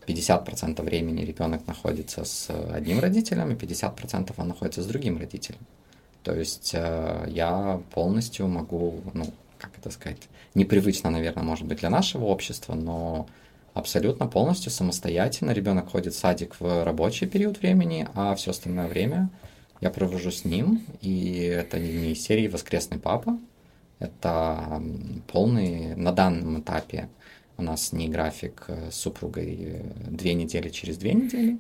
50% 0.09 0.81
времени 0.81 1.23
ребенок 1.23 1.67
находится 1.67 2.25
с 2.25 2.49
одним 2.73 2.99
родителем, 2.99 3.51
и 3.51 3.55
50% 3.55 4.33
он 4.37 4.47
находится 4.47 4.81
с 4.81 4.85
другим 4.85 5.17
родителем. 5.17 5.59
То 6.23 6.33
есть 6.33 6.71
э, 6.73 7.25
я 7.27 7.81
полностью 7.93 8.47
могу, 8.47 9.01
ну, 9.13 9.25
как 9.57 9.71
это 9.77 9.91
сказать, 9.91 10.27
непривычно, 10.55 11.09
наверное, 11.09 11.43
может 11.43 11.65
быть, 11.65 11.79
для 11.79 11.89
нашего 11.89 12.25
общества, 12.25 12.73
но 12.73 13.27
абсолютно 13.73 14.27
полностью 14.27 14.71
самостоятельно. 14.71 15.51
Ребенок 15.51 15.91
ходит 15.91 16.13
в 16.13 16.17
садик 16.17 16.59
в 16.59 16.83
рабочий 16.83 17.27
период 17.27 17.61
времени, 17.61 18.07
а 18.15 18.35
все 18.35 18.51
остальное 18.51 18.87
время 18.87 19.29
я 19.81 19.89
провожу 19.89 20.31
с 20.31 20.43
ним. 20.43 20.83
И 21.01 21.41
это 21.43 21.79
не 21.79 22.15
серии 22.15 22.47
«Воскресный 22.47 22.99
папа», 22.99 23.37
это 23.99 24.81
полный 25.27 25.95
на 25.95 26.11
данном 26.11 26.61
этапе 26.61 27.09
у 27.59 27.61
нас 27.61 27.91
не 27.91 28.07
график 28.07 28.67
с 28.89 28.95
супругой 28.95 29.57
э, 29.59 29.81
две 30.09 30.33
недели 30.33 30.69
через 30.69 30.97
две 30.97 31.13
недели. 31.13 31.59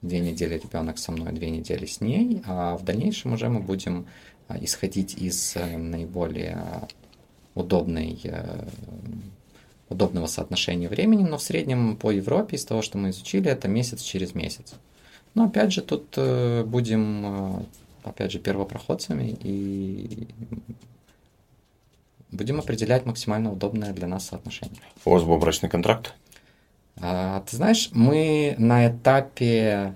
Две 0.00 0.20
недели 0.20 0.54
ребенок 0.54 0.98
со 0.98 1.12
мной, 1.12 1.32
две 1.32 1.50
недели 1.50 1.86
с 1.86 2.00
ней. 2.00 2.40
А 2.46 2.76
в 2.76 2.84
дальнейшем 2.84 3.32
уже 3.32 3.48
мы 3.48 3.60
будем 3.60 4.06
а, 4.48 4.56
исходить 4.62 5.14
из 5.14 5.56
э, 5.56 5.76
наиболее 5.76 6.62
удобной, 7.56 8.20
э, 8.22 8.64
удобного 9.88 10.26
соотношения 10.26 10.88
времени, 10.88 11.24
но 11.24 11.38
в 11.38 11.42
среднем 11.42 11.96
по 11.96 12.12
Европе, 12.12 12.56
из 12.56 12.64
того, 12.64 12.80
что 12.80 12.98
мы 12.98 13.10
изучили, 13.10 13.50
это 13.50 13.66
месяц 13.66 14.02
через 14.02 14.34
месяц. 14.34 14.74
Но 15.34 15.46
опять 15.46 15.72
же, 15.72 15.82
тут 15.82 16.16
будем, 16.66 17.66
опять 18.04 18.30
же, 18.30 18.38
первопроходцами 18.38 19.36
и 19.42 20.28
будем 22.34 22.58
определять 22.58 23.06
максимально 23.06 23.52
удобное 23.52 23.92
для 23.92 24.06
нас 24.06 24.26
соотношение. 24.26 24.80
У 25.04 25.10
вас 25.10 25.22
был 25.22 25.38
брачный 25.38 25.68
контракт? 25.68 26.14
А, 27.00 27.42
ты 27.48 27.56
знаешь, 27.56 27.90
мы 27.92 28.54
на 28.58 28.88
этапе 28.88 29.94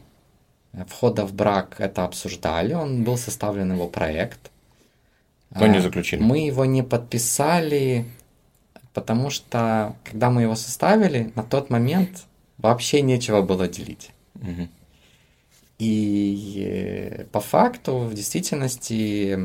входа 0.87 1.26
в 1.26 1.35
брак 1.35 1.76
это 1.78 2.04
обсуждали, 2.04 2.75
он 2.75 3.04
был 3.04 3.16
составлен 3.16 3.73
его 3.73 3.88
проект. 3.88 4.50
Но 5.50 5.66
не 5.66 5.78
а, 5.78 5.83
заключили. 5.83 6.21
Мы 6.21 6.47
его 6.47 6.64
не 6.64 6.83
подписали, 6.83 8.04
потому 8.92 9.30
что 9.30 9.97
когда 10.04 10.30
мы 10.30 10.42
его 10.42 10.54
составили, 10.54 11.33
на 11.35 11.42
тот 11.42 11.71
момент 11.71 12.25
вообще 12.59 13.00
нечего 13.00 13.42
было 13.42 13.66
делить. 13.68 14.11
Угу. 14.35 14.68
И 15.78 16.64
э, 16.66 17.25
по 17.26 17.40
факту, 17.40 17.99
в 17.99 18.14
действительности, 18.14 19.38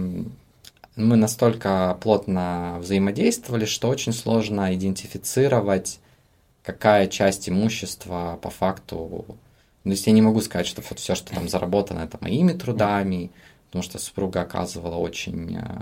мы 0.96 1.16
настолько 1.16 1.98
плотно 2.02 2.78
взаимодействовали, 2.80 3.66
что 3.66 3.90
очень 3.90 4.14
сложно 4.14 4.74
идентифицировать, 4.76 6.00
какая 6.62 7.08
часть 7.08 7.50
имущества 7.50 8.40
по 8.42 8.50
факту... 8.50 9.26
Ну, 9.84 9.90
то 9.90 9.96
есть 9.96 10.08
я 10.08 10.14
не 10.14 10.22
могу 10.22 10.40
сказать, 10.42 10.68
что 10.68 10.82
вот 10.88 11.00
все, 11.00 11.14
что 11.16 11.34
там 11.34 11.50
заработано, 11.50 12.00
это 12.00 12.18
моими 12.22 12.54
трудами, 12.54 13.32
потому 13.66 13.84
что 13.84 14.00
супруга 14.00 14.42
оказывала 14.42 14.96
очень 14.96 15.58
э, 15.58 15.82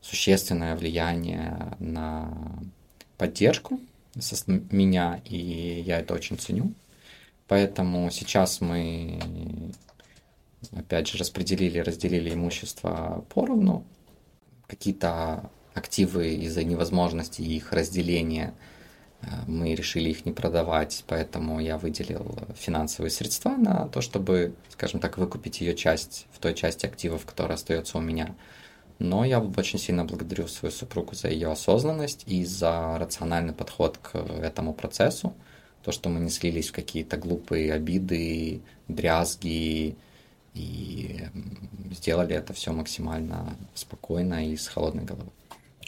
существенное 0.00 0.76
влияние 0.76 1.74
на 1.80 2.32
поддержку 3.16 3.80
меня, 4.70 5.20
и 5.24 5.82
я 5.84 6.00
это 6.00 6.14
очень 6.14 6.38
ценю. 6.38 6.72
Поэтому 7.48 8.10
сейчас 8.10 8.60
мы, 8.60 9.18
опять 10.72 11.08
же, 11.08 11.18
распределили, 11.18 11.78
разделили 11.78 12.32
имущество 12.32 13.24
поровну, 13.34 13.84
какие-то 14.70 15.50
активы 15.74 16.34
из-за 16.34 16.62
невозможности 16.62 17.42
их 17.42 17.72
разделения 17.72 18.54
э, 19.22 19.26
мы 19.46 19.74
решили 19.74 20.10
их 20.10 20.24
не 20.24 20.32
продавать, 20.32 21.04
поэтому 21.08 21.60
я 21.60 21.76
выделил 21.76 22.38
финансовые 22.54 23.10
средства 23.10 23.50
на 23.50 23.88
то, 23.88 24.00
чтобы, 24.00 24.54
скажем 24.70 25.00
так, 25.00 25.18
выкупить 25.18 25.60
ее 25.60 25.74
часть 25.74 26.26
в 26.32 26.38
той 26.38 26.54
части 26.54 26.86
активов, 26.86 27.26
которая 27.26 27.56
остается 27.56 27.98
у 27.98 28.00
меня. 28.00 28.34
Но 29.00 29.24
я 29.24 29.40
очень 29.40 29.78
сильно 29.78 30.04
благодарю 30.04 30.46
свою 30.46 30.72
супругу 30.72 31.14
за 31.14 31.28
ее 31.28 31.50
осознанность 31.50 32.24
и 32.26 32.44
за 32.44 32.98
рациональный 32.98 33.54
подход 33.54 33.98
к 33.98 34.14
этому 34.16 34.74
процессу. 34.74 35.34
То, 35.82 35.90
что 35.90 36.10
мы 36.10 36.20
не 36.20 36.28
слились 36.28 36.68
в 36.68 36.72
какие-то 36.72 37.16
глупые 37.16 37.72
обиды, 37.72 38.60
дрязги, 38.88 39.96
и 40.54 41.26
сделали 41.92 42.34
это 42.34 42.52
все 42.52 42.72
максимально 42.72 43.56
спокойно 43.74 44.46
и 44.46 44.56
с 44.56 44.68
холодной 44.68 45.04
головой. 45.04 45.32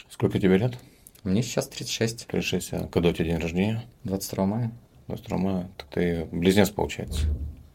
Сколько 0.08 0.38
тебе 0.38 0.56
лет? 0.58 0.78
Мне 1.24 1.42
сейчас 1.42 1.68
36. 1.68 2.26
36, 2.26 2.72
а 2.72 2.88
когда 2.88 3.10
у 3.10 3.12
тебя 3.12 3.26
день 3.26 3.38
рождения? 3.38 3.84
22 4.04 4.46
мая. 4.46 4.72
22 5.08 5.38
мая, 5.38 5.68
так 5.76 5.86
ты 5.88 6.26
близнец 6.32 6.70
получается. 6.70 7.26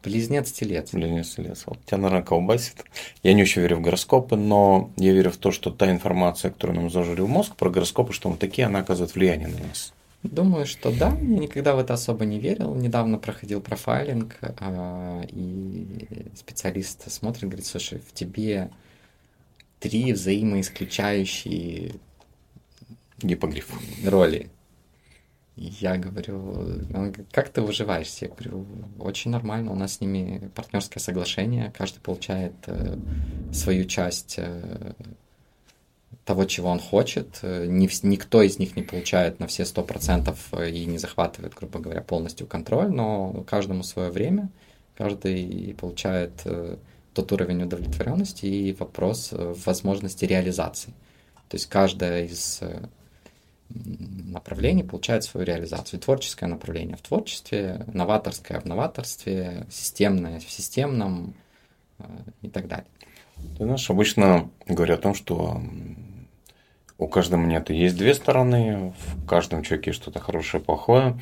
Близнец 0.03 0.51
телец. 0.51 0.93
Близнец 0.93 1.35
телец. 1.35 1.63
Вот 1.65 1.83
тебя, 1.85 1.97
наверное, 1.97 2.23
колбасит. 2.23 2.85
Я 3.23 3.33
не 3.33 3.41
очень 3.43 3.61
верю 3.61 3.77
в 3.77 3.81
гороскопы, 3.81 4.35
но 4.35 4.91
я 4.95 5.11
верю 5.11 5.31
в 5.31 5.37
то, 5.37 5.51
что 5.51 5.71
та 5.71 5.91
информация, 5.91 6.51
которую 6.51 6.79
нам 6.79 6.89
зажили 6.89 7.21
в 7.21 7.27
мозг 7.27 7.55
про 7.55 7.69
гороскопы, 7.69 8.13
что 8.13 8.29
мы 8.29 8.37
такие, 8.37 8.67
она 8.67 8.79
оказывает 8.79 9.15
влияние 9.15 9.49
на 9.49 9.67
нас. 9.67 9.93
Думаю, 10.31 10.65
что 10.65 10.91
да. 10.97 11.09
Я 11.09 11.39
никогда 11.39 11.75
в 11.75 11.79
это 11.79 11.93
особо 11.93 12.25
не 12.25 12.39
верил. 12.39 12.75
Недавно 12.75 13.17
проходил 13.17 13.61
профайлинг, 13.61 14.37
а, 14.41 15.23
и 15.29 16.27
специалист 16.35 17.09
смотрит, 17.11 17.43
говорит, 17.43 17.65
слушай, 17.65 17.99
в 17.99 18.13
тебе 18.13 18.69
три 19.79 20.13
взаимоисключающие 20.13 21.95
гипогриф 23.19 23.71
роли. 24.05 24.49
Я 25.55 25.97
говорю, 25.97 26.85
как 27.31 27.49
ты 27.49 27.61
выживаешь? 27.61 28.15
Я 28.21 28.27
говорю, 28.27 28.67
очень 28.99 29.31
нормально, 29.31 29.71
у 29.71 29.75
нас 29.75 29.95
с 29.95 30.01
ними 30.01 30.51
партнерское 30.53 31.01
соглашение, 31.01 31.73
каждый 31.75 31.99
получает 31.99 32.53
э, 32.67 32.95
свою 33.51 33.85
часть 33.85 34.35
э, 34.37 34.93
того, 36.25 36.45
чего 36.45 36.69
он 36.69 36.79
хочет. 36.79 37.39
Ни, 37.43 37.89
никто 38.05 38.41
из 38.41 38.59
них 38.59 38.75
не 38.75 38.83
получает 38.83 39.39
на 39.39 39.47
все 39.47 39.65
сто 39.65 39.83
процентов 39.83 40.53
и 40.53 40.85
не 40.85 40.97
захватывает, 40.97 41.53
грубо 41.53 41.79
говоря, 41.79 42.01
полностью 42.01 42.47
контроль, 42.47 42.89
но 42.89 43.45
каждому 43.47 43.83
свое 43.83 44.11
время, 44.11 44.49
каждый 44.95 45.75
получает 45.79 46.41
э, 46.45 46.77
тот 47.13 47.31
уровень 47.31 47.63
удовлетворенности 47.63 48.45
и 48.45 48.73
вопрос 48.73 49.29
э, 49.31 49.55
возможности 49.65 50.25
реализации. 50.25 50.91
То 51.49 51.55
есть 51.55 51.67
каждая 51.67 52.25
из 52.25 52.59
э, 52.61 52.85
направлений 53.69 54.83
получает 54.83 55.23
свою 55.23 55.45
реализацию. 55.45 55.99
Творческое 55.99 56.47
направление 56.47 56.95
в 56.95 57.01
творчестве, 57.01 57.85
новаторское 57.87 58.59
в 58.59 58.65
новаторстве, 58.65 59.65
системное 59.69 60.39
в 60.39 60.49
системном 60.49 61.33
э, 61.99 62.03
и 62.43 62.49
так 62.49 62.67
далее. 62.67 62.87
Ты 63.57 63.63
знаешь, 63.63 63.89
обычно 63.89 64.49
говорят 64.67 64.99
о 64.99 65.03
том, 65.03 65.13
что 65.15 65.61
у 66.97 67.07
каждой 67.07 67.35
монеты 67.35 67.73
есть 67.73 67.97
две 67.97 68.13
стороны, 68.13 68.93
в 68.99 69.25
каждом 69.25 69.63
человеке 69.63 69.91
что-то 69.91 70.19
хорошее, 70.19 70.63
плохое. 70.63 71.19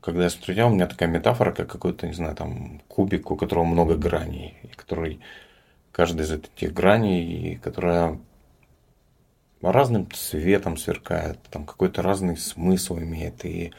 Когда 0.00 0.24
я 0.24 0.30
смотрел, 0.30 0.68
у 0.68 0.74
меня 0.74 0.86
такая 0.86 1.08
метафора, 1.08 1.52
как 1.52 1.70
какой-то, 1.70 2.06
не 2.06 2.12
знаю, 2.12 2.34
там 2.36 2.80
кубик, 2.88 3.30
у 3.30 3.36
которого 3.36 3.64
много 3.64 3.96
граней, 3.96 4.54
и 4.62 4.68
который 4.68 5.20
каждый 5.92 6.22
из 6.22 6.32
этих 6.32 6.72
граней, 6.72 7.56
которая 7.56 8.18
разным 9.62 10.10
цветом 10.10 10.76
сверкает, 10.76 11.38
там 11.50 11.64
какой-то 11.64 12.02
разный 12.02 12.36
смысл 12.36 12.98
имеет. 12.98 13.44
И 13.44 13.72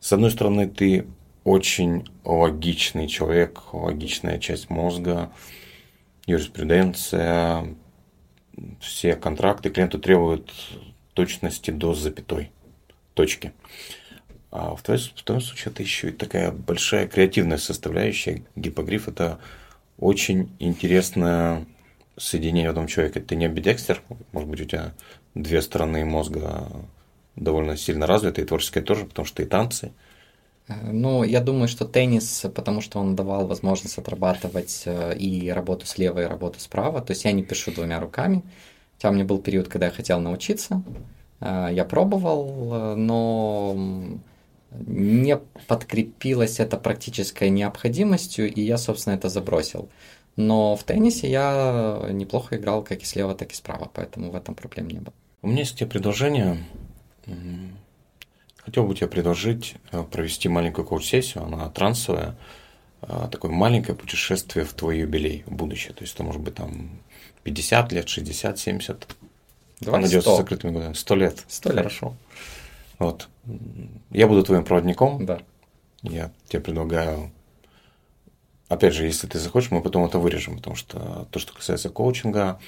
с 0.00 0.12
одной 0.12 0.30
стороны, 0.30 0.68
ты 0.68 1.06
очень 1.44 2.08
логичный 2.24 3.06
человек, 3.06 3.72
логичная 3.72 4.38
часть 4.38 4.68
мозга, 4.68 5.30
юриспруденция, 6.26 7.74
все 8.80 9.16
контракты 9.16 9.70
клиенту 9.70 9.98
требуют 9.98 10.52
точности 11.14 11.70
до 11.70 11.94
запятой 11.94 12.50
точки. 13.14 13.52
А 14.50 14.74
в 14.74 14.82
твоем, 14.82 15.00
в 15.00 15.22
твоем 15.22 15.40
случае 15.40 15.72
это 15.72 15.82
еще 15.82 16.08
и 16.08 16.12
такая 16.12 16.50
большая 16.50 17.06
креативная 17.08 17.58
составляющая. 17.58 18.44
Гипогриф– 18.54 19.08
это 19.08 19.38
очень 19.98 20.50
интересное 20.58 21.66
соединение 22.16 22.68
в 22.68 22.70
одном 22.70 22.86
человеке. 22.86 23.20
Ты 23.20 23.36
не 23.36 23.46
амбидекстер, 23.46 24.02
может 24.32 24.48
быть, 24.48 24.60
у 24.60 24.64
тебя 24.64 24.94
две 25.34 25.60
стороны 25.60 26.04
мозга 26.04 26.70
довольно 27.34 27.76
сильно 27.76 28.06
развиты, 28.06 28.42
и 28.42 28.44
творческая 28.44 28.82
тоже, 28.82 29.04
потому 29.04 29.26
что 29.26 29.42
и 29.42 29.46
танцы. 29.46 29.92
Э, 30.68 30.90
ну, 30.92 31.24
я 31.24 31.40
думаю, 31.40 31.68
что 31.68 31.84
теннис, 31.84 32.46
потому 32.54 32.80
что 32.80 32.98
он 32.98 33.16
давал 33.16 33.46
возможность 33.46 33.98
отрабатывать 33.98 34.82
э, 34.86 35.16
и 35.16 35.50
работу 35.50 35.86
слева, 35.86 36.22
и 36.22 36.26
работу 36.26 36.60
справа. 36.60 37.00
То 37.00 37.12
есть 37.12 37.24
я 37.24 37.32
не 37.32 37.42
пишу 37.42 37.72
двумя 37.72 38.00
руками. 38.00 38.42
Хотя 38.94 39.10
у 39.10 39.12
меня 39.12 39.24
был 39.24 39.38
период, 39.38 39.68
когда 39.68 39.86
я 39.86 39.92
хотел 39.92 40.20
научиться. 40.20 40.82
Э, 41.40 41.68
я 41.72 41.84
пробовал, 41.84 42.96
но 42.96 43.76
не 44.86 45.38
подкрепилось 45.68 46.60
это 46.60 46.76
практической 46.76 47.48
необходимостью, 47.48 48.52
и 48.52 48.60
я, 48.60 48.78
собственно, 48.78 49.14
это 49.14 49.28
забросил. 49.28 49.88
Но 50.36 50.76
в 50.76 50.84
теннисе 50.84 51.30
я 51.30 52.08
неплохо 52.10 52.56
играл 52.56 52.82
как 52.82 53.00
и 53.00 53.06
слева, 53.06 53.34
так 53.34 53.52
и 53.52 53.54
справа, 53.54 53.90
поэтому 53.92 54.30
в 54.30 54.34
этом 54.34 54.54
проблем 54.54 54.88
не 54.88 54.98
было. 54.98 55.14
У 55.40 55.48
меня 55.48 55.60
есть 55.60 55.78
тебе 55.78 55.88
предложение. 55.88 56.58
Хотел 58.66 58.84
бы 58.84 58.96
тебе 58.96 59.06
предложить 59.06 59.76
э, 59.92 60.02
провести 60.02 60.48
маленькую 60.48 60.84
коуч-сессию, 60.84 61.44
она 61.44 61.70
трансовая, 61.70 62.36
э, 63.02 63.28
такое 63.30 63.52
маленькое 63.52 63.96
путешествие 63.96 64.64
в 64.64 64.72
твой 64.72 64.98
юбилей, 64.98 65.44
в 65.46 65.54
будущее. 65.54 65.94
То 65.94 66.02
есть 66.02 66.14
это 66.14 66.24
может 66.24 66.42
быть 66.42 66.56
там 66.56 66.90
50 67.44 67.92
лет, 67.92 68.08
60, 68.08 68.58
70. 68.58 69.16
Давай 69.80 70.00
Она 70.00 70.08
100. 70.08 70.20
с 70.20 70.36
закрытыми 70.36 70.72
глазами. 70.72 70.94
100 70.94 71.14
лет. 71.14 71.44
100 71.46 71.68
лет. 71.68 71.78
Хорошо. 71.78 72.16
Вот. 72.98 73.28
Я 74.10 74.26
буду 74.26 74.42
твоим 74.42 74.64
проводником. 74.64 75.24
Да. 75.24 75.38
Я 76.02 76.32
тебе 76.48 76.60
предлагаю 76.60 77.30
Опять 78.68 78.94
же, 78.94 79.04
если 79.04 79.28
ты 79.28 79.38
захочешь, 79.38 79.70
мы 79.70 79.80
потом 79.80 80.04
это 80.04 80.18
вырежем, 80.18 80.56
потому 80.56 80.74
что 80.74 81.28
то, 81.30 81.38
что 81.38 81.52
касается 81.54 81.88
коучинга, 81.88 82.58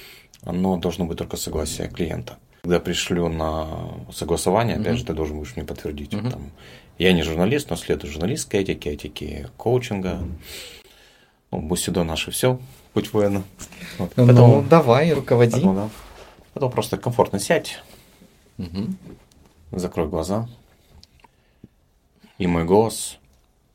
оно 0.43 0.77
должно 0.77 1.03
быть 1.03 1.17
только 1.17 1.35
согласие 1.35 1.89
клиента. 1.89 2.37
Когда 2.61 2.79
пришлю 2.79 3.29
на 3.29 3.93
согласование, 4.11 4.75
опять 4.75 4.93
mm-hmm. 4.93 4.97
же, 4.97 5.05
ты 5.05 5.13
должен 5.13 5.37
будешь 5.37 5.55
мне 5.55 5.65
подтвердить. 5.65 6.13
Mm-hmm. 6.13 6.31
Там, 6.31 6.51
я 6.97 7.13
не 7.13 7.23
журналист, 7.23 7.69
но 7.69 7.75
следую 7.75 8.11
журналистской 8.11 8.61
этике, 8.61 8.91
этике 8.91 9.49
коучинга. 9.57 10.19
Ну, 11.51 11.61
Бусидо 11.61 12.03
наше 12.03 12.31
все, 12.31 12.59
путь 12.93 13.13
воина. 13.13 13.43
Вот. 13.97 14.11
Ну, 14.15 14.25
Поэтому, 14.25 14.61
давай, 14.63 15.11
руководи. 15.13 15.53
Поэтому, 15.53 15.73
да. 15.73 15.89
Потом 16.53 16.71
просто 16.71 16.97
комфортно 16.97 17.39
сядь, 17.39 17.81
mm-hmm. 18.57 18.93
закрой 19.71 20.07
глаза. 20.07 20.47
И 22.37 22.47
мой 22.47 22.65
голос, 22.65 23.17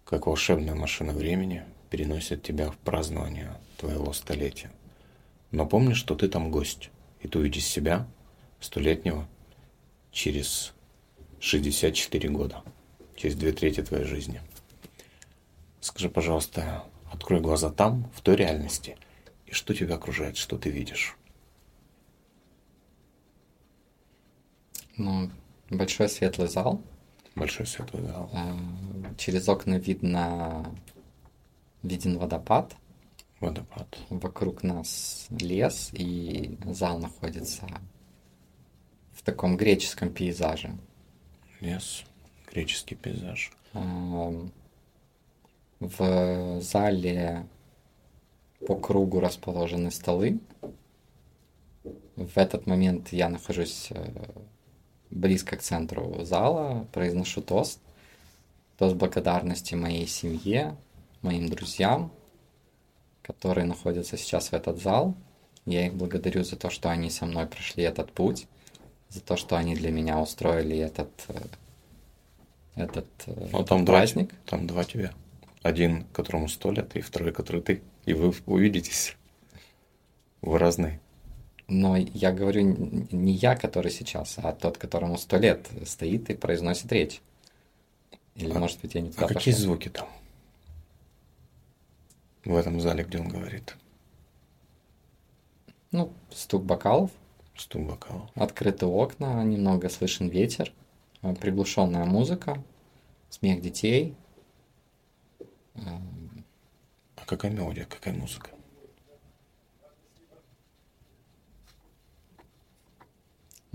как 0.05 0.27
волшебная 0.27 0.75
машина 0.75 1.13
времени– 1.13 1.63
переносит 1.95 2.43
тебя 2.43 2.73
в 2.73 2.77
празднование 2.79 3.53
твоего 3.77 4.13
столетия. 4.13 4.73
Но 5.53 5.65
помни, 5.65 5.95
что 5.95 6.17
ты 6.17 6.27
там 6.27 6.51
гость, 6.51 6.91
и 7.21 7.29
ты 7.29 7.39
увидишь 7.39 7.67
себя, 7.67 8.05
столетнего, 8.65 9.29
через 10.11 10.73
64 11.41 12.29
года, 12.31 12.63
через 13.17 13.37
две 13.37 13.53
трети 13.53 13.83
твоей 13.83 14.05
жизни. 14.05 14.41
Скажи, 15.81 16.09
пожалуйста, 16.09 16.85
открой 17.13 17.41
глаза 17.41 17.71
там, 17.71 18.11
в 18.15 18.23
той 18.23 18.37
реальности, 18.37 18.97
и 19.47 19.53
что 19.53 19.75
тебя 19.75 19.97
окружает, 19.97 20.37
что 20.37 20.57
ты 20.57 20.71
видишь? 20.71 21.17
Ну, 24.97 25.31
большой 25.71 26.09
светлый 26.09 26.49
зал. 26.49 26.81
Большой 27.35 27.67
светлый 27.67 28.05
зал. 28.05 28.31
Э, 28.33 29.15
через 29.19 29.49
окна 29.49 29.75
видно 29.75 30.73
виден 31.83 32.17
водопад. 32.17 32.77
Водопад. 33.41 33.99
Вокруг 34.09 34.63
нас 34.63 35.27
лес, 35.31 35.91
и 35.93 36.57
зал 36.65 37.01
находится 37.01 37.67
таком 39.25 39.57
греческом 39.57 40.11
пейзаже. 40.11 40.77
Лес, 41.61 42.05
греческий 42.51 42.95
пейзаж. 42.95 43.53
В 45.81 46.61
зале 46.61 47.47
по 48.67 48.77
кругу 48.77 49.21
расположены 49.21 49.91
столы. 49.91 50.39
В 52.17 52.39
этот 52.39 52.67
момент 52.67 53.13
я 53.13 53.29
нахожусь 53.29 53.89
э, 53.91 54.13
близко 55.11 55.57
к 55.57 55.63
центру 55.63 56.25
зала, 56.25 56.87
произношу 56.93 57.43
тост. 57.43 57.81
Тост 58.79 58.97
благодарности 58.97 59.75
моей 59.75 60.07
семье, 60.07 60.77
моим 61.23 61.49
друзьям, 61.49 62.13
которые 63.23 63.67
находятся 63.67 64.17
сейчас 64.17 64.49
в 64.49 64.53
этот 64.55 64.81
зал. 64.81 65.15
Я 65.67 65.87
их 65.87 65.95
благодарю 65.95 66.45
за 66.45 66.57
то, 66.57 66.71
что 66.71 66.91
они 66.91 67.11
со 67.11 67.27
мной 67.27 67.47
прошли 67.47 67.85
этот 67.85 68.13
путь, 68.13 68.47
за 69.15 69.21
то, 69.21 69.37
что 69.37 69.57
они 69.57 69.75
для 69.77 69.91
меня 69.93 70.21
устроили 70.21 70.77
этот, 70.77 71.09
э, 71.29 71.41
этот 72.75 73.07
э, 73.27 73.49
ну, 73.53 73.65
там 73.65 73.87
праздник. 73.87 74.31
Два, 74.31 74.39
там 74.47 74.67
два 74.67 74.85
тебя. 74.85 75.13
Один, 75.63 76.05
которому 76.13 76.49
сто 76.49 76.73
лет, 76.73 76.95
и 76.97 77.01
второй, 77.01 77.33
который 77.33 77.63
ты. 77.63 77.83
И 78.05 78.13
вы 78.13 78.35
увидитесь. 78.47 79.17
Вы 80.43 80.59
разные. 80.59 81.01
Но 81.69 81.97
я 81.97 82.33
говорю 82.33 82.63
не 83.11 83.33
я, 83.33 83.57
который 83.57 83.91
сейчас, 83.91 84.37
а 84.39 84.53
тот, 84.53 84.77
которому 84.77 85.17
сто 85.17 85.39
лет 85.39 85.67
стоит 85.87 86.29
и 86.29 86.35
произносит 86.35 86.93
речь. 86.93 87.23
Или, 88.35 88.51
а, 88.51 88.59
может 88.59 88.81
быть, 88.81 88.95
я 88.97 89.01
не 89.01 89.11
туда 89.11 89.25
А 89.25 89.29
пошел. 89.29 89.39
какие 89.39 89.55
звуки 89.55 89.89
там? 89.89 90.09
в 92.45 92.55
этом 92.57 92.81
зале, 92.81 93.05
где 93.05 93.19
он 93.19 93.29
говорит? 93.29 93.75
Ну, 95.93 96.13
стук 96.31 96.65
бокалов. 96.65 97.11
Стук 97.57 97.87
бокалов. 97.87 98.31
Открытые 98.35 98.89
окна, 98.91 99.43
немного 99.45 99.89
слышен 99.89 100.29
ветер, 100.29 100.73
э, 101.23 101.35
приглушенная 101.35 102.05
музыка, 102.05 102.63
смех 103.31 103.61
детей. 103.61 104.17
А 105.75 107.25
какая 107.27 107.51
мелодия, 107.51 107.85
какая 107.85 108.15
музыка? 108.15 108.51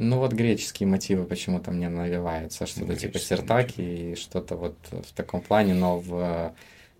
Ну 0.01 0.19
вот 0.19 0.31
греческие 0.31 0.87
мотивы 0.87 1.25
почему-то 1.25 1.71
мне 1.71 1.89
навеваются, 1.89 2.65
что-то 2.65 2.95
типа 2.95 3.19
сертаки 3.19 3.81
и 3.81 4.15
что-то 4.15 4.55
вот 4.55 4.77
в 4.91 5.11
таком 5.13 5.41
плане, 5.41 5.73
но 5.73 5.99
в 5.99 6.55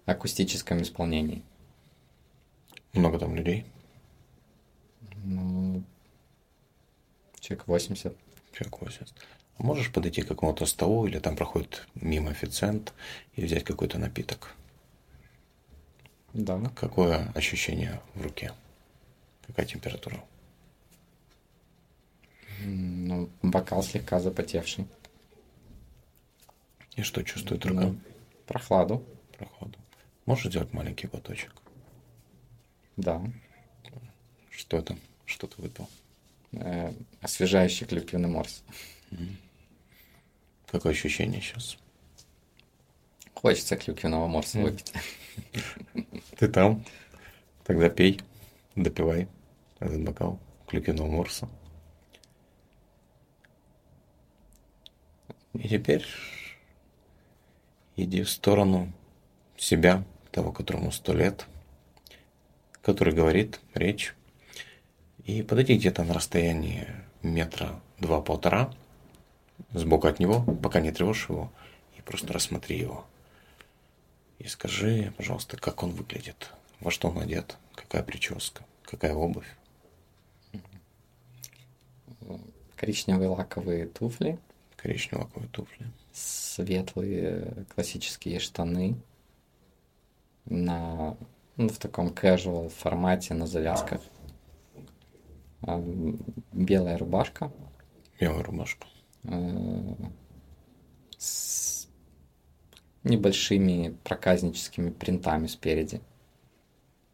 акустическом 0.06 0.82
исполнении. 0.82 1.44
Много 2.92 3.18
там 3.18 3.36
людей? 3.36 3.66
Ну, 5.24 5.84
человек 7.50 7.68
80. 7.68 8.16
Человек 8.54 8.82
80. 8.82 9.14
Можешь 9.58 9.92
подойти 9.92 10.22
к 10.22 10.28
какому-то 10.28 10.66
столу, 10.66 11.08
или 11.08 11.20
там 11.20 11.36
проходит 11.36 11.88
мимо 11.96 12.32
официант, 12.32 12.94
и 13.36 13.44
взять 13.44 13.64
какой-то 13.64 13.98
напиток? 13.98 14.56
Да. 16.34 16.62
Какое 16.76 17.32
ощущение 17.34 18.02
в 18.14 18.22
руке? 18.22 18.54
Какая 19.48 19.66
температура? 19.66 20.24
Ну, 22.62 23.30
бокал 23.42 23.82
слегка 23.84 24.20
запотевший. 24.20 24.88
И 26.96 27.02
что 27.02 27.24
чувствует 27.24 27.66
рука? 27.66 27.82
Ну, 27.82 28.00
прохладу. 28.46 29.04
Прохладу. 29.38 29.78
Можешь 30.26 30.48
сделать 30.48 30.72
маленький 30.74 31.08
глоточек? 31.08 31.54
Да. 32.96 33.22
Что 34.52 34.78
это? 34.78 34.96
Что 35.26 35.48
ты 35.48 35.62
выпил? 35.62 35.90
Э, 36.52 36.94
освежающий 37.22 37.86
клюквенный 37.86 38.30
морс. 38.30 38.64
Какое 40.68 40.94
ощущение 40.94 41.42
сейчас? 41.42 41.78
Хочется 43.34 43.78
клюквенного 43.78 44.28
морса 44.28 44.60
выпить. 44.60 44.92
Ты 46.38 46.48
там? 46.48 46.84
Тогда 47.64 47.90
пей, 47.90 48.20
допивай 48.76 49.28
этот 49.80 50.02
бокал 50.04 50.40
клюквенного 50.68 51.08
морса. 51.08 51.48
И 55.54 55.68
теперь 55.68 56.06
иди 57.96 58.24
в 58.24 58.30
сторону 58.30 58.92
себя, 59.58 60.04
того, 60.32 60.52
которому 60.52 60.92
сто 60.92 61.14
лет, 61.14 61.48
который 62.82 63.14
говорит 63.14 63.60
речь, 63.74 64.16
и 65.30 65.44
подойди 65.44 65.78
где-то 65.78 66.04
на 66.04 66.16
расстоянии 66.16 66.88
метра 67.22 67.80
два-полтора, 68.00 68.74
сбоку 69.74 70.08
от 70.08 70.20
него, 70.20 70.42
пока 70.64 70.80
не 70.80 70.92
трешь 70.92 71.30
его, 71.30 71.52
и 71.96 72.02
просто 72.02 72.34
рассмотри 72.34 72.80
его. 72.80 73.06
И 74.40 74.48
скажи, 74.48 75.14
пожалуйста, 75.18 75.58
как 75.58 75.84
он 75.84 75.92
выглядит, 75.92 76.52
во 76.80 76.90
что 76.90 77.10
он 77.10 77.20
одет, 77.20 77.58
какая 77.76 78.02
прическа, 78.02 78.66
какая 78.84 79.14
обувь. 79.14 79.46
Коричневые 82.76 83.30
лаковые 83.30 83.86
туфли, 83.86 84.40
Коричневые 84.78 85.26
лаковые 85.26 85.50
туфли. 85.50 85.86
светлые 86.12 87.66
классические 87.76 88.40
штаны 88.40 88.96
на 90.46 91.18
ну, 91.58 91.68
в 91.68 91.78
таком 91.78 92.08
casual 92.08 92.70
формате 92.70 93.34
на 93.34 93.46
завязках. 93.46 94.02
А, 94.02 94.19
Белая 95.62 96.98
рубашка 96.98 97.52
Белая 98.20 98.44
рубашка. 98.44 98.88
э, 99.24 99.94
с 101.18 101.88
небольшими 103.04 103.96
проказническими 104.04 104.90
принтами 104.90 105.48
спереди. 105.48 106.02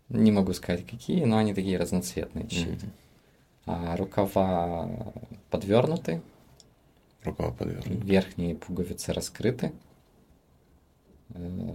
Не 0.10 0.31
могу 0.31 0.53
сказать 0.53 0.86
какие, 0.86 1.23
но 1.25 1.38
они 1.38 1.53
такие 1.53 1.77
разноцветные 1.77 2.47
чуть. 2.47 2.81
А 3.65 3.95
рукава 3.97 5.13
подвернуты, 5.49 6.21
Рукава 7.23 7.51
подвернута. 7.51 7.89
верхние 8.05 8.55
пуговицы 8.55 9.12
раскрыты. 9.13 9.73
Э, 11.29 11.73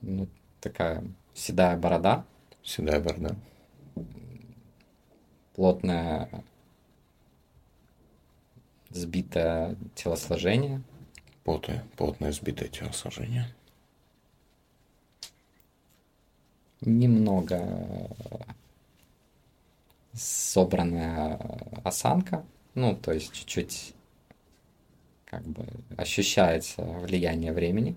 Ну, 0.00 0.28
такая 0.60 1.04
седая 1.34 1.76
борода, 1.76 2.24
Седая 2.68 3.00
борода. 3.00 3.34
плотное 5.54 6.28
сбитое 8.90 9.74
телосложение, 9.94 10.82
Плотное, 11.44 11.82
плотное 11.96 12.30
сбитое 12.30 12.68
телосложение. 12.68 13.46
немного 16.82 18.10
собранная 20.12 21.40
осанка, 21.84 22.44
ну, 22.74 22.94
то 22.94 23.12
есть 23.12 23.32
чуть-чуть 23.32 23.94
как 25.24 25.42
бы 25.42 25.64
ощущается 25.96 26.82
влияние 26.82 27.54
времени. 27.54 27.96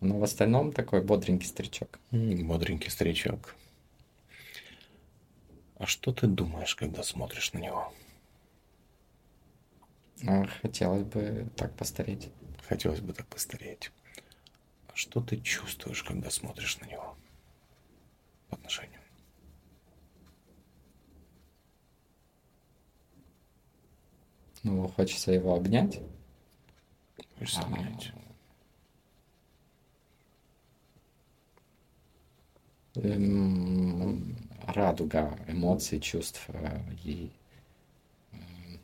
Но 0.00 0.18
в 0.18 0.24
остальном 0.24 0.72
такой 0.72 1.02
бодренький 1.02 1.48
старичок. 1.48 1.98
Бодренький 2.10 2.90
старичок. 2.90 3.54
А 5.78 5.86
что 5.86 6.12
ты 6.12 6.26
думаешь, 6.26 6.74
когда 6.74 7.02
смотришь 7.02 7.52
на 7.52 7.58
него? 7.58 7.92
А, 10.26 10.46
Хотелось 10.62 11.02
бы 11.04 11.48
так 11.56 11.74
постареть. 11.76 12.30
Хотелось 12.68 13.00
бы 13.00 13.12
так 13.12 13.26
постареть. 13.26 13.90
А 14.88 14.92
что 14.96 15.20
ты 15.20 15.38
чувствуешь, 15.40 16.02
когда 16.02 16.30
смотришь 16.30 16.78
на 16.80 16.86
него? 16.86 17.16
По 18.48 18.56
отношению. 18.56 19.00
Ну, 24.62 24.88
хочется 24.88 25.32
его 25.32 25.54
обнять. 25.54 26.00
Хочется 27.38 27.60
А. 27.60 27.64
обнять. 27.66 28.12
Радуга 34.66 35.38
эмоций, 35.46 36.00
чувств 36.00 36.44
э, 36.48 36.80
и 37.04 37.30
м, 38.32 38.80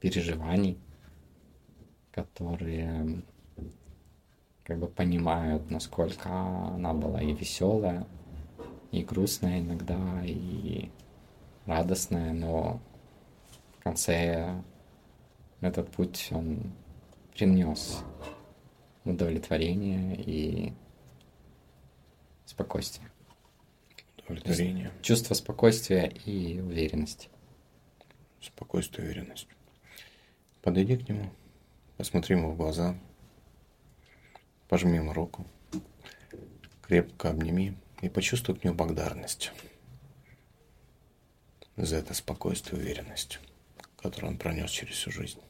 переживаний, 0.00 0.78
которые 2.12 3.22
как 4.64 4.78
бы 4.78 4.88
понимают, 4.88 5.70
насколько 5.70 6.28
она 6.28 6.92
была 6.92 7.22
и 7.22 7.32
веселая, 7.32 8.06
и 8.90 9.02
грустная 9.02 9.60
иногда, 9.60 10.22
и 10.24 10.90
радостная, 11.66 12.32
но 12.32 12.80
в 13.78 13.82
конце 13.82 14.62
этот 15.60 15.90
путь 15.90 16.28
он 16.32 16.72
принес 17.34 18.02
удовлетворение 19.04 20.16
и 20.16 20.72
спокойствие. 22.56 23.10
Удовлетворение, 24.24 24.90
Чувство 25.02 25.34
спокойствия 25.34 26.06
и 26.06 26.58
уверенности. 26.58 27.28
спокойствие, 28.40 29.06
уверенность. 29.06 29.46
Подойди 30.62 30.96
к 30.96 31.06
нему, 31.06 31.30
посмотри 31.98 32.34
ему 32.34 32.52
в 32.52 32.56
глаза, 32.56 32.98
пожми 34.68 34.96
ему 34.96 35.12
руку, 35.12 35.46
крепко 36.80 37.28
обними 37.28 37.76
и 38.00 38.08
почувствуй 38.08 38.56
к 38.56 38.64
нему 38.64 38.74
благодарность 38.74 39.52
за 41.76 41.96
это 41.96 42.14
спокойствие 42.14 42.80
и 42.80 42.84
уверенность, 42.84 43.38
которую 43.98 44.32
он 44.32 44.38
пронес 44.38 44.70
через 44.70 44.94
всю 44.94 45.10
жизнь. 45.10 45.40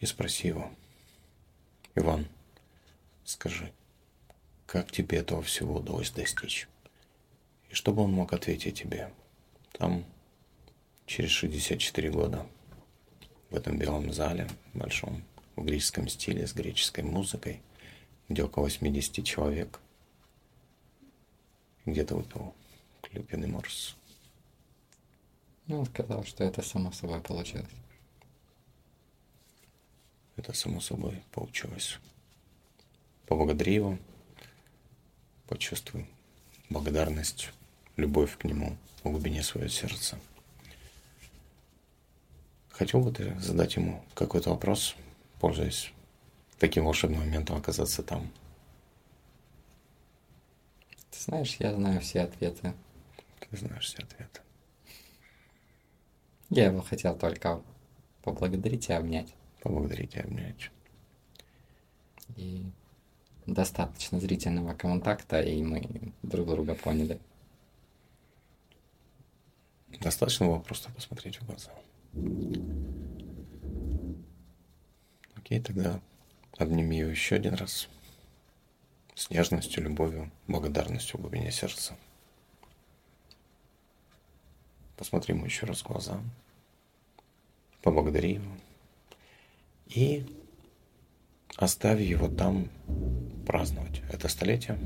И 0.00 0.06
спроси 0.06 0.48
его, 0.48 0.72
Иван, 1.98 2.28
скажи, 3.24 3.72
как 4.66 4.92
тебе 4.92 5.18
этого 5.18 5.42
всего 5.42 5.76
удалось 5.76 6.10
достичь? 6.10 6.68
И 7.70 7.74
чтобы 7.74 8.02
он 8.02 8.12
мог 8.12 8.34
ответить 8.34 8.78
тебе, 8.78 9.10
там 9.72 10.04
через 11.06 11.30
64 11.30 12.10
года 12.10 12.46
в 13.48 13.56
этом 13.56 13.78
белом 13.78 14.12
зале, 14.12 14.46
большом, 14.74 15.24
в 15.56 15.64
греческом 15.64 16.06
стиле, 16.08 16.46
с 16.46 16.52
греческой 16.52 17.02
музыкой, 17.02 17.62
где 18.28 18.42
около 18.42 18.64
80 18.64 19.24
человек, 19.24 19.80
где-то 21.86 22.16
выпил 22.16 22.54
клюквенный 23.00 23.48
морс. 23.48 23.96
Ну, 25.66 25.80
он 25.80 25.86
сказал, 25.86 26.24
что 26.24 26.44
это 26.44 26.60
само 26.60 26.92
собой 26.92 27.22
получилось. 27.22 27.66
Это 30.36 30.52
само 30.52 30.80
собой 30.80 31.22
получилось. 31.32 31.98
Поблагодари 33.26 33.74
его, 33.74 33.98
почувствуй 35.48 36.06
благодарность, 36.68 37.50
любовь 37.96 38.36
к 38.36 38.44
нему 38.44 38.76
в 39.02 39.10
глубине 39.10 39.42
своего 39.42 39.68
сердца. 39.68 40.18
Хотел 42.70 43.00
бы 43.00 43.10
ты 43.12 43.38
задать 43.40 43.76
ему 43.76 44.04
какой-то 44.14 44.50
вопрос, 44.50 44.94
пользуясь 45.40 45.92
таким 46.58 46.84
волшебным 46.84 47.20
моментом 47.20 47.56
оказаться 47.56 48.02
там? 48.02 48.30
Ты 51.10 51.18
знаешь, 51.18 51.56
я 51.58 51.74
знаю 51.74 52.00
все 52.02 52.20
ответы. 52.20 52.74
Ты 53.40 53.56
знаешь 53.56 53.86
все 53.86 54.02
ответы. 54.02 54.40
Я 56.50 56.66
его 56.66 56.82
хотел 56.82 57.16
только 57.16 57.62
поблагодарить 58.22 58.88
и 58.90 58.92
обнять. 58.92 59.32
Поблагодарить 59.66 60.14
и 60.14 60.20
обнять. 60.20 60.70
И 62.36 62.64
достаточно 63.46 64.20
зрительного 64.20 64.74
контакта, 64.74 65.40
и 65.40 65.60
мы 65.60 66.12
друг 66.22 66.46
друга 66.46 66.76
поняли. 66.76 67.18
Достаточно 70.00 70.46
было 70.46 70.60
просто 70.60 70.92
посмотреть 70.92 71.40
в 71.40 71.46
глаза. 71.46 71.72
Окей, 75.34 75.60
тогда 75.60 76.00
обними 76.58 76.98
ее 76.98 77.10
еще 77.10 77.34
один 77.34 77.54
раз. 77.54 77.88
С 79.16 79.30
нежностью, 79.30 79.82
любовью, 79.82 80.30
благодарностью 80.46 81.18
в 81.18 81.22
глубине 81.22 81.50
сердца. 81.50 81.96
Посмотри 84.96 85.34
ему 85.34 85.44
еще 85.44 85.66
раз 85.66 85.82
в 85.82 85.88
глаза. 85.88 86.20
Поблагодари 87.82 88.34
его. 88.34 88.52
И 89.86 90.26
оставь 91.56 92.00
его 92.00 92.28
там 92.28 92.68
праздновать 93.46 94.02
это 94.10 94.28
столетие. 94.28 94.78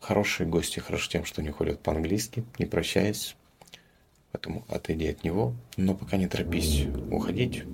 Хорошие 0.00 0.46
гости 0.48 0.78
хороши 0.78 1.10
тем, 1.10 1.24
что 1.24 1.42
не 1.42 1.50
ходят 1.50 1.82
по-английски, 1.82 2.44
не 2.58 2.66
прощаясь. 2.66 3.34
Поэтому 4.30 4.64
отойди 4.68 5.08
от 5.08 5.24
него, 5.24 5.54
но 5.76 5.94
пока 5.94 6.16
не 6.16 6.28
торопись 6.28 6.86
уходить. 7.10 7.64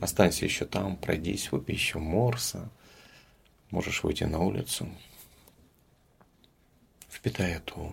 Останься 0.00 0.44
еще 0.44 0.64
там, 0.64 0.96
пройдись, 0.96 1.50
выпей 1.50 1.74
еще 1.74 1.98
морса. 1.98 2.70
Можешь 3.70 4.02
выйти 4.02 4.24
на 4.24 4.40
улицу. 4.40 4.88
Впитай 7.08 7.52
эту 7.52 7.92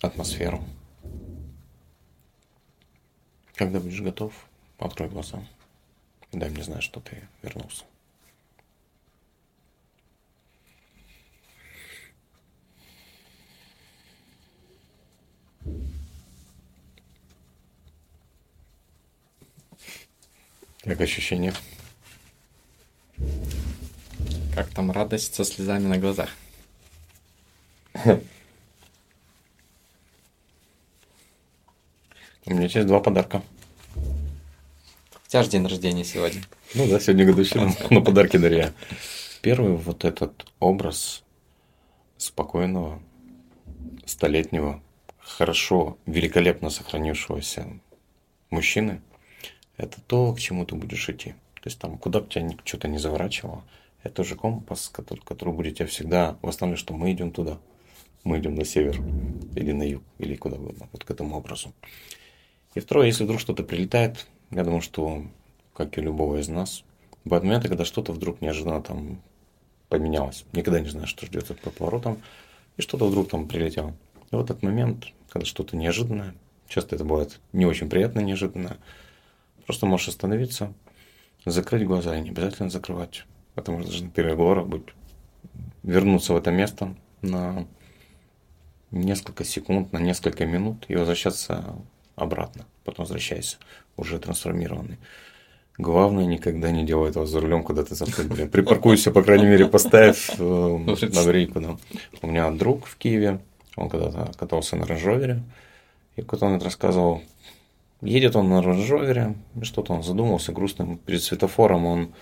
атмосферу. 0.00 0.62
Когда 3.62 3.78
будешь 3.78 4.00
готов, 4.00 4.32
открой 4.76 5.08
глаза. 5.08 5.38
Дай 6.32 6.50
мне 6.50 6.64
знать, 6.64 6.82
что 6.82 6.98
ты 6.98 7.28
вернулся. 7.42 7.84
Как 20.82 21.00
ощущения? 21.00 21.54
Как 24.56 24.70
там 24.70 24.90
радость 24.90 25.36
со 25.36 25.44
слезами 25.44 25.86
на 25.86 25.98
глазах? 25.98 26.30
У 32.44 32.50
меня 32.50 32.62
есть 32.62 32.86
два 32.86 32.98
подарка. 32.98 33.40
У 33.94 35.28
тебя 35.28 35.44
же 35.44 35.50
день 35.50 35.64
рождения 35.64 36.04
сегодня. 36.04 36.42
Ну 36.74 36.88
да, 36.88 36.98
сегодня 36.98 37.24
годовщина, 37.24 37.72
но 37.90 38.02
подарки 38.02 38.36
даря. 38.36 38.72
Первый 39.42 39.76
вот 39.76 40.04
этот 40.04 40.46
образ 40.58 41.22
спокойного, 42.16 43.00
столетнего, 44.06 44.82
хорошо, 45.18 45.98
великолепно 46.06 46.68
сохранившегося 46.68 47.78
мужчины, 48.50 49.00
это 49.76 50.00
то, 50.00 50.32
к 50.32 50.40
чему 50.40 50.66
ты 50.66 50.74
будешь 50.74 51.08
идти. 51.08 51.34
То 51.54 51.66
есть 51.68 51.78
там, 51.78 51.96
куда 51.96 52.20
бы 52.20 52.26
тебя 52.26 52.50
что-то 52.64 52.88
не 52.88 52.98
заворачивало, 52.98 53.62
это 54.02 54.22
уже 54.22 54.34
компас, 54.34 54.88
который, 54.88 55.20
который 55.20 55.54
будет 55.54 55.78
тебя 55.78 55.86
всегда 55.86 56.36
восстанавливать, 56.42 56.80
что 56.80 56.92
мы 56.92 57.12
идем 57.12 57.30
туда, 57.30 57.58
мы 58.24 58.40
идем 58.40 58.56
на 58.56 58.64
север 58.64 59.00
или 59.54 59.70
на 59.70 59.84
юг, 59.84 60.02
или 60.18 60.34
куда 60.34 60.56
угодно, 60.56 60.88
вот 60.90 61.04
к 61.04 61.10
этому 61.10 61.36
образу. 61.36 61.72
И 62.74 62.80
второе, 62.80 63.06
если 63.06 63.24
вдруг 63.24 63.40
что-то 63.40 63.62
прилетает, 63.62 64.26
я 64.50 64.64
думаю, 64.64 64.80
что, 64.80 65.24
как 65.74 65.98
и 65.98 66.00
любого 66.00 66.38
из 66.38 66.48
нас, 66.48 66.84
бывают 67.24 67.44
моменты, 67.44 67.68
когда 67.68 67.84
что-то 67.84 68.12
вдруг 68.12 68.40
неожиданно 68.40 68.82
там 68.82 69.20
поменялось. 69.88 70.44
Никогда 70.52 70.80
не 70.80 70.88
знаешь, 70.88 71.10
что 71.10 71.26
ждет 71.26 71.60
по 71.60 71.70
поворотам, 71.70 72.18
и 72.76 72.82
что-то 72.82 73.06
вдруг 73.06 73.28
там 73.28 73.46
прилетело. 73.46 73.94
И 74.30 74.36
вот 74.36 74.50
этот 74.50 74.62
момент, 74.62 75.06
когда 75.28 75.44
что-то 75.44 75.76
неожиданное, 75.76 76.34
часто 76.66 76.94
это 76.96 77.04
бывает 77.04 77.40
не 77.52 77.66
очень 77.66 77.90
приятно 77.90 78.20
неожиданное, 78.20 78.78
просто 79.66 79.84
можешь 79.86 80.08
остановиться, 80.08 80.72
закрыть 81.44 81.86
глаза 81.86 82.16
и 82.16 82.22
не 82.22 82.30
обязательно 82.30 82.70
закрывать. 82.70 83.26
Потому 83.54 83.80
что 83.80 83.90
даже 83.90 84.08
переговорах 84.08 84.66
быть 84.66 84.82
вернуться 85.82 86.32
в 86.32 86.36
это 86.36 86.50
место 86.50 86.94
на 87.20 87.66
несколько 88.90 89.44
секунд, 89.44 89.92
на 89.92 89.98
несколько 89.98 90.46
минут 90.46 90.86
и 90.88 90.96
возвращаться 90.96 91.76
обратно. 92.16 92.66
Потом 92.84 93.04
возвращайся, 93.04 93.56
уже 93.96 94.18
трансформированный. 94.18 94.98
Главное, 95.78 96.26
никогда 96.26 96.70
не 96.70 96.84
делай 96.84 97.10
этого 97.10 97.26
за 97.26 97.40
рулем, 97.40 97.64
когда 97.64 97.82
ты 97.82 97.94
завтра, 97.94 98.24
блин, 98.24 98.50
припаркуйся, 98.50 99.10
по 99.10 99.22
крайней 99.22 99.46
мере, 99.46 99.66
поставь 99.66 100.30
э, 100.38 100.42
на 100.42 101.20
аварийку. 101.20 101.60
Да. 101.60 101.76
У 102.20 102.26
меня 102.26 102.50
друг 102.50 102.86
в 102.86 102.96
Киеве, 102.96 103.40
он 103.76 103.88
когда-то 103.88 104.32
катался 104.38 104.76
на 104.76 104.86
Ранжовере, 104.86 105.42
и 106.16 106.22
когда 106.22 106.46
он 106.46 106.56
это 106.56 106.66
рассказывал, 106.66 107.22
едет 108.02 108.36
он 108.36 108.50
на 108.50 108.62
Ранжовере, 108.62 109.34
что-то 109.62 109.94
он 109.94 110.02
задумался 110.02 110.52
грустным, 110.52 110.98
перед 110.98 111.22
светофором 111.22 111.86
он 111.86 112.12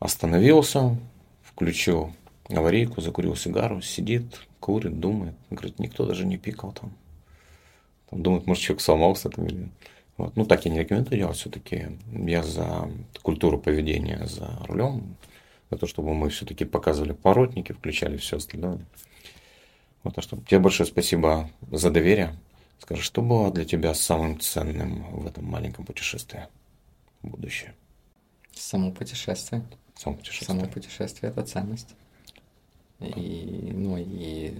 остановился, 0.00 0.96
включил 1.42 2.12
аварийку, 2.48 3.00
закурил 3.00 3.36
сигару, 3.36 3.80
сидит, 3.80 4.40
курит, 4.60 4.98
думает. 4.98 5.34
Говорит, 5.50 5.78
никто 5.78 6.06
даже 6.06 6.26
не 6.26 6.38
пикал 6.38 6.72
там. 6.72 6.92
Там 8.14 8.22
думает, 8.22 8.46
может, 8.46 8.62
человек 8.62 8.80
сломался 8.80 9.28
там 9.28 9.46
или... 9.46 9.68
Вот. 10.18 10.36
Ну, 10.36 10.46
так 10.46 10.64
я 10.64 10.70
не 10.70 10.78
рекомендую 10.78 11.18
делать 11.18 11.36
все-таки. 11.36 11.98
Я 12.12 12.44
за 12.44 12.88
культуру 13.22 13.58
поведения 13.58 14.24
за 14.26 14.48
рулем, 14.68 15.16
за 15.68 15.78
то, 15.78 15.88
чтобы 15.88 16.14
мы 16.14 16.28
все-таки 16.28 16.64
показывали 16.64 17.10
поротники, 17.10 17.72
включали 17.72 18.16
все 18.16 18.36
остальное. 18.36 18.78
Вот, 20.04 20.16
а 20.16 20.22
что 20.22 20.36
тебе 20.36 20.60
большое 20.60 20.88
спасибо 20.88 21.50
за 21.72 21.90
доверие. 21.90 22.36
Скажи, 22.78 23.02
что 23.02 23.20
было 23.20 23.50
для 23.50 23.64
тебя 23.64 23.92
самым 23.94 24.38
ценным 24.38 25.02
в 25.10 25.26
этом 25.26 25.44
маленьком 25.46 25.84
путешествии 25.84 26.46
в 27.22 27.30
будущее? 27.30 27.74
Само 28.52 28.92
путешествие. 28.92 29.64
Само 29.96 30.14
путешествие. 30.14 30.46
Само 30.46 30.70
путешествие– 30.70 31.32
это 31.32 31.42
ценность. 31.42 31.96
И, 33.00 33.72
ну, 33.74 33.96
и 33.98 34.54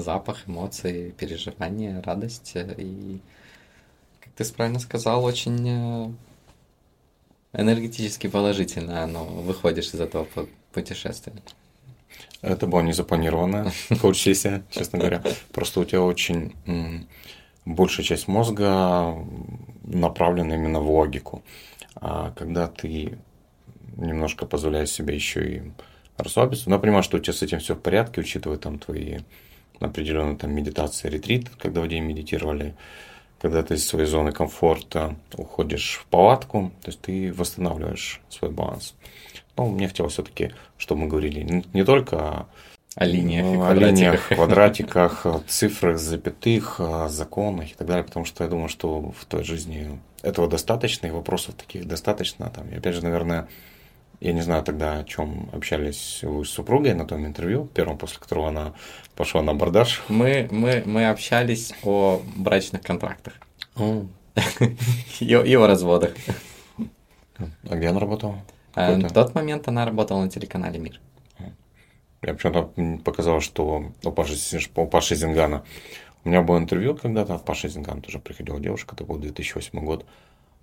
запах, 0.00 0.48
эмоции, 0.48 1.10
переживания, 1.10 2.02
радость. 2.02 2.52
И, 2.54 3.20
как 4.20 4.32
ты 4.34 4.52
правильно 4.52 4.78
сказал, 4.78 5.24
очень 5.24 6.16
э, 7.54 7.60
энергетически 7.60 8.26
положительно 8.26 9.02
оно 9.02 9.24
выходишь 9.24 9.88
из 9.88 10.00
этого 10.00 10.26
путешествия. 10.72 11.32
Это 12.42 12.66
была 12.66 12.82
незапланированная 12.82 13.72
коуч-сессия, 14.00 14.62
честно 14.70 14.98
говоря. 14.98 15.22
Просто 15.52 15.80
у 15.80 15.84
тебя 15.84 16.02
очень 16.02 16.54
большая 17.64 18.06
часть 18.06 18.28
мозга 18.28 19.16
направлена 19.82 20.54
именно 20.54 20.80
в 20.80 20.90
логику. 20.90 21.42
А 21.96 22.32
когда 22.36 22.68
ты 22.68 23.18
немножко 23.96 24.46
позволяешь 24.46 24.90
себе 24.90 25.14
еще 25.14 25.48
и 25.48 25.62
расслабиться, 26.18 26.70
понимаешь, 26.78 27.04
что 27.04 27.16
у 27.16 27.20
тебя 27.20 27.32
с 27.32 27.42
этим 27.42 27.58
все 27.58 27.74
в 27.74 27.80
порядке, 27.80 28.20
учитывая 28.20 28.58
там 28.58 28.78
твои 28.78 29.20
определенные 29.80 30.36
там 30.36 30.52
медитации, 30.52 31.08
ретрит, 31.08 31.48
когда 31.58 31.80
в 31.80 31.88
день 31.88 32.04
медитировали, 32.04 32.74
когда 33.40 33.62
ты 33.62 33.74
из 33.74 33.86
своей 33.86 34.06
зоны 34.06 34.32
комфорта 34.32 35.16
уходишь 35.36 36.00
в 36.02 36.06
палатку, 36.06 36.72
то 36.82 36.88
есть 36.88 37.00
ты 37.00 37.32
восстанавливаешь 37.32 38.20
свой 38.28 38.50
баланс. 38.50 38.94
Но 39.56 39.66
мне 39.66 39.88
хотелось 39.88 40.14
все-таки, 40.14 40.52
чтобы 40.76 41.02
мы 41.02 41.08
говорили 41.08 41.64
не 41.72 41.84
только 41.84 42.16
о 42.16 42.46
о 42.96 43.04
линиях, 43.04 43.44
ну, 43.44 43.66
о 43.66 43.74
линиях, 43.74 44.28
квадратиках, 44.28 45.26
цифрах, 45.46 45.98
запятых, 45.98 46.80
законах 47.08 47.70
и 47.70 47.74
так 47.74 47.86
далее, 47.86 48.04
потому 48.04 48.24
что 48.24 48.42
я 48.42 48.48
думаю, 48.48 48.70
что 48.70 49.12
в 49.12 49.26
той 49.26 49.44
жизни 49.44 50.00
этого 50.22 50.48
достаточно, 50.48 51.06
и 51.06 51.10
вопросов 51.10 51.56
таких 51.56 51.86
достаточно. 51.86 52.48
Там, 52.48 52.68
и 52.70 52.76
опять 52.76 52.94
же, 52.94 53.02
наверное, 53.02 53.48
я 54.20 54.32
не 54.32 54.40
знаю 54.40 54.62
тогда, 54.62 54.98
о 54.98 55.04
чем 55.04 55.50
общались 55.52 56.20
вы 56.22 56.44
с 56.44 56.50
супругой 56.50 56.94
на 56.94 57.06
том 57.06 57.26
интервью, 57.26 57.66
первом, 57.66 57.98
после 57.98 58.18
которого 58.18 58.48
она 58.48 58.74
пошла 59.14 59.42
на 59.42 59.52
абордаж. 59.52 60.02
Мы, 60.08 60.48
мы, 60.50 60.82
мы 60.86 61.08
общались 61.08 61.72
о 61.82 62.22
брачных 62.36 62.82
контрактах. 62.82 63.34
И 65.20 65.34
о 65.34 65.66
разводах. 65.66 66.14
А 67.68 67.76
где 67.76 67.88
она 67.88 68.00
работала? 68.00 68.44
А, 68.74 68.96
на 68.96 69.08
тот 69.08 69.34
момент 69.34 69.68
она 69.68 69.84
работала 69.84 70.22
на 70.22 70.30
телеканале 70.30 70.78
«Мир». 70.78 71.00
Я 72.22 72.34
почему-то 72.34 72.72
показалось, 73.04 73.44
что 73.44 73.92
у 74.02 74.12
Паши, 74.12 74.34
у 74.74 74.86
Паши 74.86 75.14
Зингана 75.14 75.64
у 76.26 76.28
меня 76.28 76.42
было 76.42 76.58
интервью 76.58 76.96
когда-то, 76.96 77.38
Паша 77.38 77.68
Зинган 77.68 78.02
тоже 78.02 78.18
приходила 78.18 78.58
девушка, 78.58 78.96
это 78.96 79.04
был 79.04 79.16
2008 79.16 79.78
год. 79.84 80.04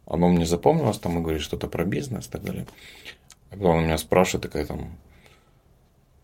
Оно 0.05 0.27
мне 0.27 0.45
запомнилось, 0.45 0.97
там 0.97 1.13
мы 1.13 1.21
говорили 1.21 1.41
что-то 1.41 1.67
про 1.67 1.85
бизнес 1.85 2.27
и 2.27 2.29
так 2.29 2.43
далее. 2.43 2.67
Когда 3.53 3.69
он 3.69 3.83
меня 3.83 3.99
спрашивает, 3.99 4.41
такая 4.41 4.65
там, 4.65 4.97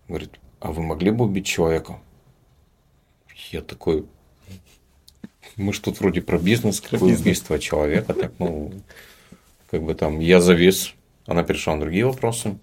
говорит, 0.08 0.40
а 0.60 0.72
вы 0.72 0.82
могли 0.82 1.12
бы 1.12 1.26
убить 1.26 1.46
человека? 1.46 2.00
Я 3.52 3.62
такой, 3.62 4.08
мы 5.56 5.72
ж 5.72 5.78
тут 5.78 6.00
вроде 6.00 6.24
про 6.24 6.40
бизнес, 6.40 6.82
какое 6.82 7.16
убийство 7.16 7.60
человека, 7.60 8.16
так, 8.16 8.32
ну, 8.40 8.74
как 9.70 9.84
бы 9.84 9.94
там, 9.94 10.20
я 10.20 10.42
завис, 10.42 10.96
она 11.28 11.44
перешла 11.44 11.76
на 11.76 11.82
другие 11.82 12.08
вопросы. 12.08 12.58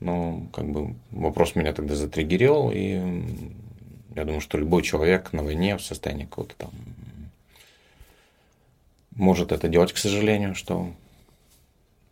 Но 0.00 0.48
как 0.52 0.68
бы 0.68 0.96
вопрос 1.10 1.54
меня 1.54 1.72
тогда 1.72 1.94
затриггерил, 1.94 2.70
и 2.74 3.24
я 4.14 4.24
думаю, 4.26 4.42
что 4.42 4.58
любой 4.58 4.82
человек 4.82 5.32
на 5.32 5.42
войне 5.42 5.78
в 5.78 5.82
состоянии 5.82 6.26
какого-то 6.26 6.56
там 6.56 6.72
может 9.12 9.50
это 9.50 9.66
делать, 9.68 9.94
к 9.94 9.96
сожалению, 9.96 10.54
что 10.54 10.92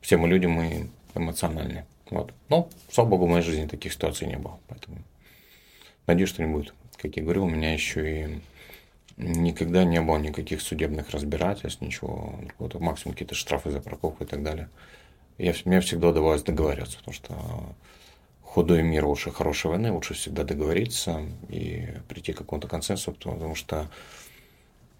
все 0.00 0.16
мы 0.16 0.28
люди, 0.28 0.46
мы 0.46 0.88
эмоциональные. 1.14 1.86
Вот. 2.10 2.32
Но, 2.48 2.68
слава 2.90 3.08
богу, 3.08 3.26
в 3.26 3.30
моей 3.30 3.42
жизни 3.42 3.66
таких 3.66 3.92
ситуаций 3.92 4.26
не 4.26 4.36
было. 4.36 4.58
Поэтому 4.68 4.98
надеюсь, 6.06 6.28
что 6.28 6.42
не 6.42 6.52
будет. 6.52 6.74
Как 6.98 7.16
я 7.16 7.22
говорил, 7.22 7.44
у 7.44 7.48
меня 7.48 7.72
еще 7.72 8.24
и 8.24 8.40
никогда 9.16 9.84
не 9.84 10.00
было 10.00 10.18
никаких 10.18 10.60
судебных 10.60 11.10
разбирательств, 11.10 11.80
ничего. 11.80 12.38
Вот, 12.58 12.78
максимум 12.80 13.14
какие-то 13.14 13.34
штрафы 13.34 13.70
за 13.70 13.80
парковку 13.80 14.24
и 14.24 14.26
так 14.26 14.42
далее. 14.42 14.68
Я, 15.38 15.54
мне 15.64 15.80
всегда 15.80 16.08
удавалось 16.08 16.42
договариваться, 16.42 16.98
потому 16.98 17.14
что 17.14 17.74
худой 18.42 18.82
мир 18.82 19.06
лучше 19.06 19.30
хорошей 19.30 19.70
войны, 19.70 19.90
лучше 19.90 20.14
всегда 20.14 20.44
договориться 20.44 21.22
и 21.48 21.88
прийти 22.08 22.32
к 22.34 22.38
какому-то 22.38 22.68
консенсусу, 22.68 23.12
потому 23.12 23.54
что 23.54 23.90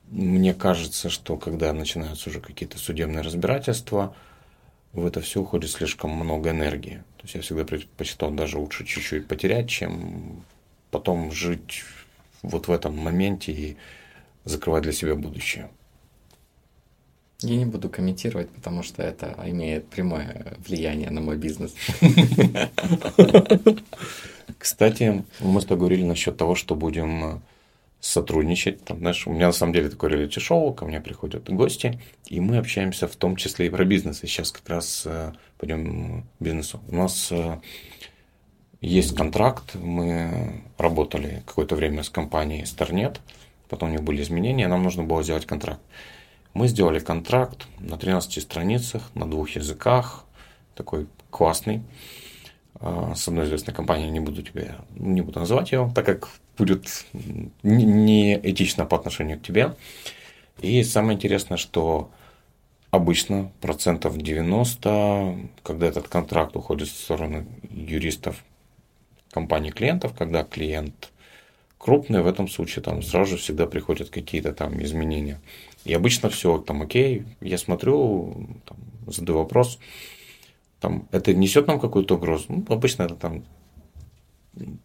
мне 0.08 0.54
кажется, 0.54 1.10
что 1.10 1.36
когда 1.36 1.72
начинаются 1.72 2.30
уже 2.30 2.40
какие-то 2.40 2.78
судебные 2.78 3.20
разбирательства– 3.20 4.14
в 4.92 5.06
это 5.06 5.20
все 5.20 5.40
уходит 5.40 5.70
слишком 5.70 6.10
много 6.10 6.50
энергии. 6.50 7.02
То 7.16 7.22
есть 7.22 7.34
я 7.34 7.40
всегда 7.40 7.64
предпочитал 7.64 8.30
даже 8.30 8.58
лучше 8.58 8.84
чуть-чуть 8.84 9.26
потерять, 9.26 9.68
чем 9.68 10.44
потом 10.90 11.32
жить 11.32 11.82
вот 12.42 12.68
в 12.68 12.72
этом 12.72 12.96
моменте 12.96 13.52
и 13.52 13.76
закрывать 14.44 14.82
для 14.82 14.92
себя 14.92 15.14
будущее. 15.14 15.70
Я 17.40 17.56
не 17.56 17.64
буду 17.64 17.88
комментировать, 17.88 18.48
потому 18.50 18.82
что 18.84 19.02
это 19.02 19.36
имеет 19.46 19.88
прямое 19.88 20.56
влияние 20.64 21.10
на 21.10 21.20
мой 21.20 21.36
бизнес. 21.36 21.74
Кстати, 24.58 25.24
мы 25.40 25.60
с 25.60 25.64
тобой 25.64 25.78
говорили 25.78 26.04
насчет 26.04 26.36
того, 26.36 26.54
что 26.54 26.76
будем 26.76 27.42
сотрудничать. 28.02 28.84
Там, 28.84 28.98
знаешь, 28.98 29.26
у 29.28 29.32
меня 29.32 29.46
на 29.46 29.52
самом 29.52 29.72
деле 29.72 29.88
такое 29.88 30.10
реалити-шоу, 30.10 30.74
ко 30.74 30.84
мне 30.84 31.00
приходят 31.00 31.48
гости, 31.48 32.00
и 32.26 32.40
мы 32.40 32.58
общаемся 32.58 33.06
в 33.06 33.14
том 33.14 33.36
числе 33.36 33.66
и 33.68 33.70
про 33.70 33.84
бизнес. 33.84 34.24
И 34.24 34.26
сейчас 34.26 34.50
как 34.50 34.68
раз 34.68 35.04
э, 35.06 35.32
пойдем 35.56 36.24
к 36.38 36.42
бизнесу. 36.42 36.82
У 36.88 36.96
нас 36.96 37.28
э, 37.30 37.60
есть 38.80 39.14
контракт, 39.14 39.76
мы 39.76 40.62
работали 40.78 41.44
какое-то 41.46 41.76
время 41.76 42.02
с 42.02 42.10
компанией 42.10 42.64
Starnet, 42.64 43.18
потом 43.68 43.90
у 43.90 43.92
них 43.92 44.02
были 44.02 44.20
изменения, 44.20 44.66
нам 44.66 44.82
нужно 44.82 45.04
было 45.04 45.22
сделать 45.22 45.46
контракт. 45.46 45.80
Мы 46.54 46.66
сделали 46.66 46.98
контракт 46.98 47.68
на 47.78 47.96
13 47.96 48.42
страницах, 48.42 49.14
на 49.14 49.30
двух 49.30 49.50
языках, 49.50 50.24
такой 50.74 51.06
классный. 51.30 51.82
Э, 52.80 53.12
с 53.14 53.28
одной 53.28 53.44
известной 53.44 53.72
компанией, 53.72 54.10
не 54.10 54.18
буду 54.18 54.42
тебе, 54.42 54.74
не 54.96 55.20
буду 55.20 55.38
называть 55.38 55.70
ее, 55.70 55.88
так 55.94 56.04
как 56.04 56.30
будет 56.62 57.06
не 57.64 58.36
этично 58.36 58.86
по 58.86 58.96
отношению 58.96 59.40
к 59.40 59.42
тебе. 59.42 59.74
И 60.60 60.84
самое 60.84 61.16
интересное, 61.16 61.56
что 61.56 62.08
обычно 62.92 63.50
процентов 63.60 64.16
90, 64.16 65.38
когда 65.64 65.86
этот 65.88 66.06
контракт 66.06 66.54
уходит 66.54 66.86
в 66.86 66.96
сторону 66.96 67.44
юристов 67.68 68.44
компании 69.32 69.70
клиентов, 69.70 70.14
когда 70.16 70.44
клиент 70.44 71.10
крупный, 71.78 72.22
в 72.22 72.28
этом 72.28 72.46
случае 72.46 72.84
там 72.84 73.02
сразу 73.02 73.32
же 73.32 73.36
всегда 73.38 73.66
приходят 73.66 74.10
какие-то 74.10 74.52
там 74.52 74.80
изменения. 74.84 75.40
И 75.84 75.92
обычно 75.92 76.30
все 76.30 76.58
там 76.58 76.82
окей, 76.82 77.24
я 77.40 77.58
смотрю, 77.58 78.46
там, 78.66 78.76
задаю 79.08 79.38
вопрос, 79.38 79.80
там, 80.78 81.08
это 81.10 81.34
несет 81.34 81.66
нам 81.66 81.80
какую-то 81.80 82.14
угрозу? 82.14 82.44
Ну, 82.48 82.64
обычно 82.68 83.02
это 83.02 83.16
там 83.16 83.42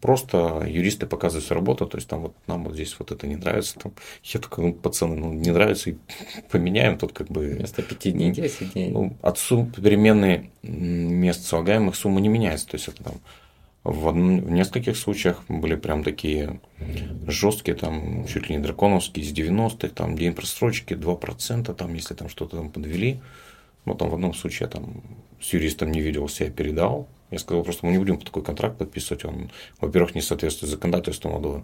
просто 0.01 0.65
юристы 0.67 1.05
показывают 1.05 1.45
свою 1.45 1.59
работу, 1.59 1.85
то 1.85 1.97
есть 1.97 2.07
там 2.07 2.21
вот 2.21 2.35
нам 2.47 2.63
вот 2.63 2.73
здесь 2.73 2.95
вот 2.99 3.11
это 3.11 3.27
не 3.27 3.35
нравится, 3.35 3.77
там, 3.79 3.93
я 4.23 4.39
такой, 4.39 4.65
ну, 4.65 4.73
пацаны, 4.73 5.15
ну, 5.15 5.33
не 5.33 5.51
нравится, 5.51 5.89
и 5.89 5.97
поменяем 6.51 6.97
тут 6.97 7.13
как 7.13 7.27
бы... 7.27 7.55
Вместо 7.57 7.81
пяти 7.81 8.11
дней, 8.11 8.31
10 8.31 8.73
дней. 8.73 8.89
Ну, 8.89 9.17
от 9.21 9.37
сумм 9.37 9.71
переменной 9.71 10.51
мест 10.63 11.45
слагаемых 11.45 11.95
сумма 11.95 12.21
не 12.21 12.29
меняется, 12.29 12.67
то 12.67 12.75
есть 12.75 12.87
это 12.87 13.03
там 13.03 13.15
в, 13.83 14.11
в 14.11 14.51
нескольких 14.51 14.97
случаях 14.97 15.43
были 15.47 15.75
прям 15.75 16.03
такие 16.03 16.59
жесткие, 17.25 17.75
там, 17.75 18.25
чуть 18.27 18.49
ли 18.49 18.55
не 18.55 18.61
драконовские, 18.61 19.25
из 19.25 19.31
90-х, 19.31 19.89
там, 19.89 20.17
день 20.17 20.33
просрочки, 20.33 20.93
2%, 20.93 21.73
там, 21.73 21.93
если 21.93 22.13
там 22.13 22.27
что-то 22.27 22.57
там 22.57 22.69
подвели. 22.69 23.21
Ну, 23.85 23.95
там 23.95 24.09
в 24.09 24.15
одном 24.15 24.33
случае 24.33 24.65
я 24.65 24.67
там 24.67 25.01
с 25.41 25.53
юристом 25.53 25.91
не 25.91 26.01
виделся, 26.01 26.43
я 26.43 26.51
передал, 26.51 27.07
я 27.29 27.39
сказал, 27.39 27.63
просто 27.63 27.85
мы 27.85 27.91
не 27.91 27.97
будем 27.97 28.19
такой 28.19 28.43
контракт 28.43 28.77
подписывать, 28.77 29.25
он, 29.25 29.51
во-первых, 29.81 30.15
не 30.15 30.21
соответствует 30.21 30.71
законодательству 30.71 31.29
Молдовы. 31.29 31.61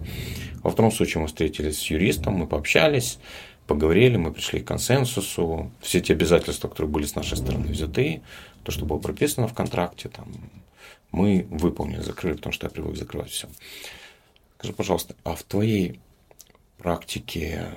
Во 0.62 0.70
втором 0.70 0.92
случае 0.92 1.22
мы 1.22 1.28
встретились 1.28 1.80
с 1.80 1.90
юристом, 1.90 2.34
мы 2.34 2.48
пообщались, 2.48 3.18
поговорили, 3.66 4.18
мы 4.18 4.34
пришли 4.34 4.60
к 4.60 4.68
консенсусу. 4.68 5.72
Все 5.82 6.02
те 6.02 6.14
обязательства, 6.14 6.68
которые 6.68 6.92
были 6.92 7.06
с 7.06 7.16
нашей 7.16 7.38
стороны 7.38 7.68
взяты, 7.68 8.22
то, 8.64 8.72
что 8.72 8.86
было 8.86 8.98
прописано 8.98 9.48
в 9.48 9.54
контракте, 9.54 10.10
там, 10.10 10.28
мы 11.12 11.48
выполнили, 11.50 12.02
закрыли, 12.02 12.36
потому 12.36 12.52
что 12.54 12.66
я 12.66 12.70
привык 12.70 12.98
закрывать 12.98 13.30
все. 13.30 13.48
Скажи, 14.58 14.74
пожалуйста, 14.74 15.16
а 15.24 15.36
в 15.36 15.44
твоей 15.44 16.00
практике 16.78 17.68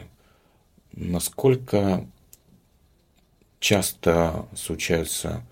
насколько 0.92 2.04
часто 3.60 4.46
случаются 4.56 5.45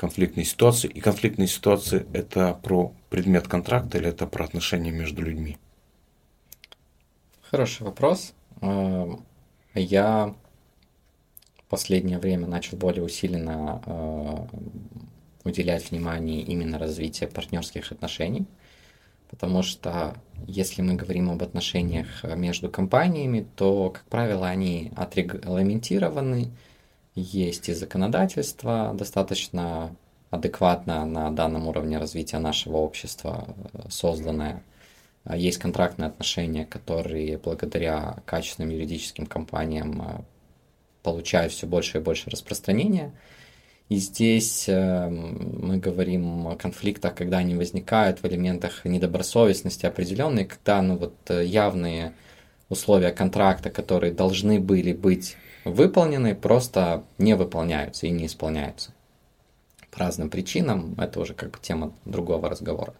конфликтные 0.00 0.46
ситуации. 0.46 0.88
И 0.88 1.00
конфликтные 1.00 1.46
ситуации– 1.46 2.06
это 2.14 2.54
про 2.54 2.94
предмет 3.10 3.48
контракта 3.48 3.98
или 3.98 4.08
это 4.08 4.26
про 4.26 4.46
отношения 4.46 4.90
между 4.90 5.20
людьми? 5.20 5.58
Хороший 7.42 7.82
вопрос. 7.82 8.32
Эм, 8.62 9.22
я 9.74 10.34
в 11.58 11.64
последнее 11.68 12.18
время 12.18 12.46
начал 12.46 12.78
более 12.78 13.04
усиленно 13.04 13.82
э, 13.84 14.36
уделять 15.44 15.90
внимание 15.90 16.40
именно 16.40 16.78
развитию 16.78 17.28
партнерских 17.28 17.92
отношений, 17.92 18.46
потому 19.28 19.62
что 19.62 20.16
если 20.46 20.80
мы 20.80 20.94
говорим 20.94 21.30
об 21.30 21.42
отношениях 21.42 22.24
между 22.24 22.70
компаниями, 22.70 23.46
то, 23.54 23.90
как 23.90 24.04
правило, 24.04 24.48
они 24.48 24.92
отрегламентированы, 24.96 26.52
есть 27.14 27.68
и 27.68 27.74
законодательство 27.74 28.92
достаточно 28.94 29.94
адекватно 30.30 31.04
на 31.04 31.30
данном 31.30 31.66
уровне 31.66 31.98
развития 31.98 32.38
нашего 32.38 32.76
общества 32.76 33.48
э, 33.72 33.88
созданное. 33.88 34.62
А 35.24 35.36
есть 35.36 35.58
контрактные 35.58 36.08
отношения, 36.08 36.64
которые 36.64 37.36
благодаря 37.36 38.16
качественным 38.24 38.70
юридическим 38.70 39.26
компаниям 39.26 40.00
э, 40.00 40.22
получают 41.02 41.52
все 41.52 41.66
больше 41.66 41.98
и 41.98 42.00
больше 42.00 42.30
распространения. 42.30 43.12
И 43.88 43.96
здесь 43.96 44.68
э, 44.68 45.08
мы 45.08 45.78
говорим 45.78 46.46
о 46.46 46.54
конфликтах, 46.54 47.16
когда 47.16 47.38
они 47.38 47.56
возникают 47.56 48.22
в 48.22 48.26
элементах 48.26 48.84
недобросовестности 48.84 49.84
определенной, 49.84 50.44
когда 50.44 50.80
ну, 50.80 50.96
вот, 50.96 51.14
явные 51.28 52.14
условия 52.68 53.10
контракта, 53.10 53.68
которые 53.68 54.12
должны 54.12 54.60
были 54.60 54.92
быть 54.92 55.36
выполнены, 55.70 56.34
просто 56.34 57.04
не 57.18 57.34
выполняются 57.34 58.06
и 58.06 58.10
не 58.10 58.26
исполняются. 58.26 58.92
По 59.90 60.00
разным 60.00 60.30
причинам, 60.30 60.94
это 60.98 61.20
уже 61.20 61.34
как 61.34 61.50
бы 61.50 61.58
тема 61.60 61.92
другого 62.04 62.48
разговора. 62.48 62.94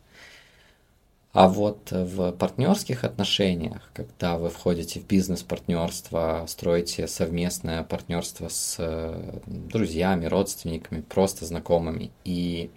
А 1.32 1.48
вот 1.48 1.92
в 1.92 2.32
партнерских 2.32 3.04
отношениях, 3.04 3.90
когда 3.94 4.36
вы 4.36 4.50
входите 4.50 4.98
в 4.98 5.06
бизнес-партнерство, 5.06 6.44
строите 6.48 7.06
совместное 7.06 7.84
партнерство 7.84 8.48
с 8.48 8.74
э, 8.78 9.38
друзьями, 9.46 10.26
родственниками, 10.26 11.02
просто 11.02 11.46
знакомыми, 11.46 12.10
и 12.24 12.70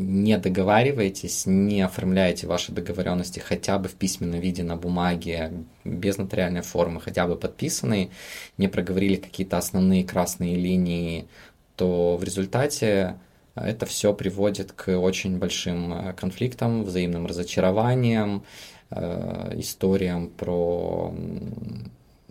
не 0.00 0.38
договариваетесь, 0.38 1.46
не 1.46 1.82
оформляете 1.82 2.46
ваши 2.46 2.72
договоренности 2.72 3.38
хотя 3.38 3.78
бы 3.78 3.88
в 3.88 3.94
письменном 3.94 4.40
виде 4.40 4.62
на 4.62 4.76
бумаге, 4.76 5.52
без 5.84 6.18
нотариальной 6.18 6.62
формы, 6.62 7.00
хотя 7.00 7.26
бы 7.26 7.36
подписанные, 7.36 8.10
не 8.56 8.68
проговорили 8.68 9.16
какие-то 9.16 9.58
основные 9.58 10.04
красные 10.04 10.56
линии, 10.56 11.28
то 11.76 12.16
в 12.16 12.24
результате 12.24 13.16
это 13.54 13.86
все 13.86 14.14
приводит 14.14 14.72
к 14.72 14.96
очень 14.96 15.38
большим 15.38 15.92
э, 15.92 16.12
конфликтам, 16.14 16.84
взаимным 16.84 17.26
разочарованиям, 17.26 18.44
э, 18.90 19.54
историям 19.58 20.28
про 20.28 21.14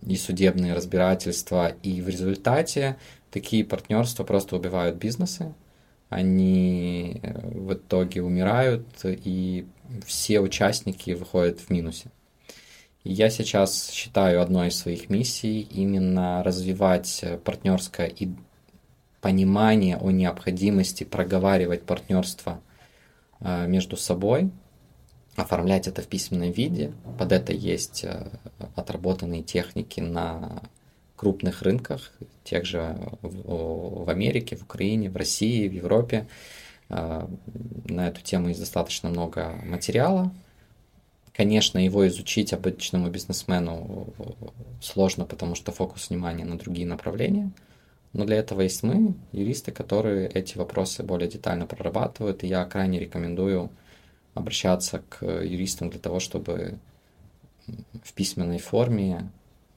и 0.06 0.16
судебные 0.16 0.74
разбирательства, 0.74 1.74
и 1.84 2.02
в 2.02 2.08
результате 2.08 2.98
такие 3.32 3.66
партнерства 3.66 4.24
просто 4.24 4.56
убивают 4.56 4.96
бизнесы, 4.96 5.54
они 6.10 7.20
э, 7.22 7.48
в 7.58 7.74
итоге 7.74 8.22
умирают, 8.22 8.88
и 9.04 9.66
все 10.06 10.40
участники 10.40 11.12
выходят 11.12 11.60
в 11.60 11.70
минусе. 11.70 12.10
Я 13.04 13.30
сейчас 13.30 13.90
считаю 13.92 14.42
одной 14.42 14.68
из 14.68 14.78
своих 14.78 15.10
миссий 15.10 15.62
именно 15.62 16.44
развивать 16.44 17.24
партнерское 17.44 18.08
и 18.08 18.30
понимание 19.22 19.98
о 19.98 20.12
необходимости 20.12 21.04
проговаривать 21.04 21.84
партнерство 21.84 22.62
э, 23.40 23.68
между 23.68 23.98
собой, 23.98 24.52
оформлять 25.36 25.88
это 25.88 26.02
в 26.02 26.08
письменном 26.08 26.52
виде. 26.52 26.94
Под 27.18 27.32
это 27.32 27.54
есть 27.54 28.04
э, 28.04 28.30
отработанные 28.76 29.44
техники 29.44 30.00
на 30.00 30.64
крупных 31.20 31.64
рынках, 31.64 32.14
тех 32.46 32.66
же 32.66 32.98
в 33.22 34.10
Америке, 34.10 34.56
в 34.56 34.64
Украине, 34.64 35.10
в 35.10 35.18
России, 35.18 35.68
в 35.68 35.74
Европе. 35.74 36.28
Э, 36.88 37.28
на 37.90 38.08
эту 38.08 38.22
тему 38.22 38.48
есть 38.48 38.62
достаточно 38.62 39.10
много 39.10 39.54
материала. 39.66 40.32
Конечно, 41.34 41.78
его 41.78 42.08
изучить 42.08 42.54
обычному 42.54 43.10
бизнесмену 43.10 44.14
сложно, 44.82 45.26
потому 45.26 45.56
что 45.56 45.74
фокус 45.74 46.10
внимания 46.10 46.46
на 46.46 46.58
другие 46.58 46.88
направления. 46.88 47.52
Но 48.14 48.24
для 48.24 48.38
этого 48.38 48.62
есть 48.62 48.82
мы, 48.84 49.14
юристы, 49.34 49.74
которые 49.74 50.30
эти 50.30 50.58
вопросы 50.58 51.04
более 51.04 51.30
детально 51.30 51.66
прорабатывают, 51.66 52.46
и 52.46 52.48
я 52.48 52.64
крайне 52.64 52.98
рекомендую 52.98 53.70
обращаться 54.36 55.04
к 55.10 55.26
юристам 55.26 55.90
для 55.90 56.00
того, 56.00 56.22
чтобы 56.22 56.80
в 58.04 58.14
письменной 58.14 58.60
форме 58.60 59.30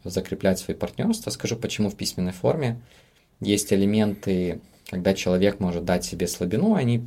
закреплять 0.05 0.59
свои 0.59 0.77
партнерства. 0.77 1.31
Скажу, 1.31 1.57
почему 1.57 1.91
в 1.91 1.97
письменной 1.97 2.33
форме. 2.33 2.81
Есть 3.41 3.73
элементы, 3.73 4.61
когда 4.89 5.15
человек 5.15 5.59
может 5.59 5.85
дать 5.85 6.05
себе 6.05 6.29
слабину, 6.29 6.75
они 6.75 7.07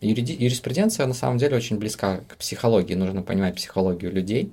Юриди... 0.00 0.32
Юриспруденция 0.32 1.06
на 1.06 1.14
самом 1.14 1.38
деле 1.38 1.56
очень 1.56 1.78
близка 1.78 2.18
к 2.28 2.36
психологии, 2.36 2.94
нужно 2.94 3.22
понимать 3.22 3.54
психологию 3.54 4.12
людей, 4.12 4.52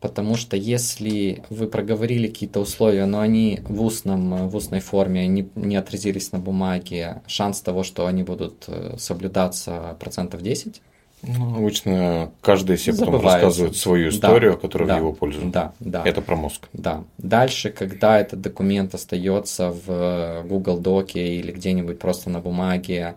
потому 0.00 0.36
что 0.36 0.56
если 0.56 1.42
вы 1.50 1.66
проговорили 1.66 2.28
какие-то 2.28 2.60
условия, 2.60 3.06
но 3.06 3.20
они 3.20 3.60
в, 3.64 3.82
устном, 3.82 4.48
в 4.48 4.56
устной 4.56 4.80
форме 4.80 5.26
не, 5.26 5.48
не 5.54 5.76
отразились 5.76 6.32
на 6.32 6.38
бумаге, 6.38 7.22
шанс 7.26 7.60
того, 7.60 7.82
что 7.82 8.06
они 8.06 8.22
будут 8.22 8.64
э, 8.68 8.96
соблюдаться 8.98 9.96
процентов 10.00 10.42
10. 10.42 10.80
Ну, 11.22 11.56
обычно 11.56 12.30
каждый 12.40 12.78
себе 12.78 12.98
потом 12.98 13.20
рассказывает 13.20 13.76
свою 13.76 14.10
историю, 14.10 14.52
да, 14.52 14.58
которая 14.58 14.88
да, 14.88 14.94
в 14.94 14.98
его 14.98 15.12
пользу. 15.12 15.40
Да, 15.46 15.72
да. 15.80 16.02
Это 16.04 16.22
про 16.22 16.36
мозг. 16.36 16.68
Да. 16.72 17.04
Дальше, 17.18 17.70
когда 17.70 18.20
этот 18.20 18.40
документ 18.40 18.94
остается 18.94 19.70
в 19.70 20.44
Google 20.46 20.78
Доке 20.78 21.36
или 21.36 21.50
где-нибудь 21.50 21.98
просто 21.98 22.30
на 22.30 22.40
бумаге, 22.40 23.16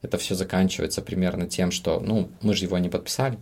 это 0.00 0.18
все 0.18 0.34
заканчивается 0.34 1.02
примерно 1.02 1.46
тем, 1.46 1.70
что, 1.70 2.00
ну, 2.00 2.28
мы 2.40 2.54
же 2.54 2.64
его 2.64 2.78
не 2.78 2.88
подписали, 2.88 3.38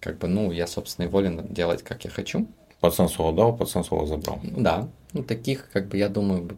как 0.00 0.18
бы, 0.18 0.26
ну, 0.26 0.50
я, 0.50 0.66
собственно, 0.66 1.06
и 1.06 1.08
волен 1.08 1.46
делать, 1.50 1.82
как 1.82 2.04
я 2.04 2.10
хочу. 2.10 2.46
Пацан 2.80 3.08
слово 3.08 3.34
дал, 3.34 3.56
пацан 3.56 3.84
слово 3.84 4.06
забрал. 4.06 4.40
Да, 4.42 4.88
ну, 5.12 5.22
таких, 5.22 5.68
как 5.72 5.88
бы, 5.88 5.98
я 5.98 6.08
думаю, 6.08 6.56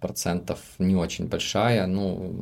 процентов 0.00 0.60
не 0.78 0.96
очень 0.96 1.26
большая, 1.26 1.86
ну, 1.86 2.34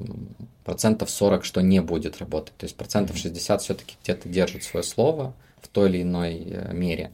процентов 0.65 1.11
40, 1.11 1.45
что 1.45 1.61
не 1.61 1.81
будет 1.81 2.19
работать. 2.19 2.57
То 2.57 2.65
есть 2.65 2.77
процентов 2.77 3.17
60 3.17 3.63
все-таки 3.63 3.97
где-то 4.03 4.29
держит 4.29 4.65
свое 4.65 4.85
слово 4.85 5.35
в 5.61 5.69
той 5.69 5.89
или 5.91 6.03
иной 6.03 6.43
э, 6.45 6.73
мере. 6.73 7.13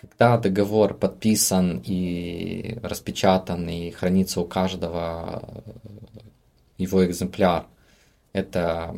Когда 0.00 0.38
договор 0.38 0.94
подписан 0.94 1.82
и 1.84 2.78
распечатан 2.82 3.68
и 3.68 3.90
хранится 3.90 4.40
у 4.40 4.44
каждого 4.44 5.64
его 6.78 7.04
экземпляр, 7.04 7.66
это 8.32 8.94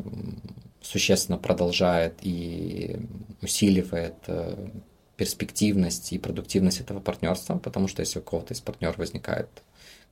существенно 0.81 1.37
продолжает 1.37 2.15
и 2.21 2.97
усиливает 3.41 4.15
э, 4.27 4.69
перспективность 5.19 6.13
и 6.13 6.17
продуктивность 6.17 6.79
этого 6.79 7.01
партнерства, 7.01 7.57
потому 7.57 7.89
что 7.89 8.01
если 8.01 8.19
у 8.19 8.21
кого-то 8.21 8.53
из 8.53 8.61
партнеров 8.61 8.97
возникает 8.97 9.49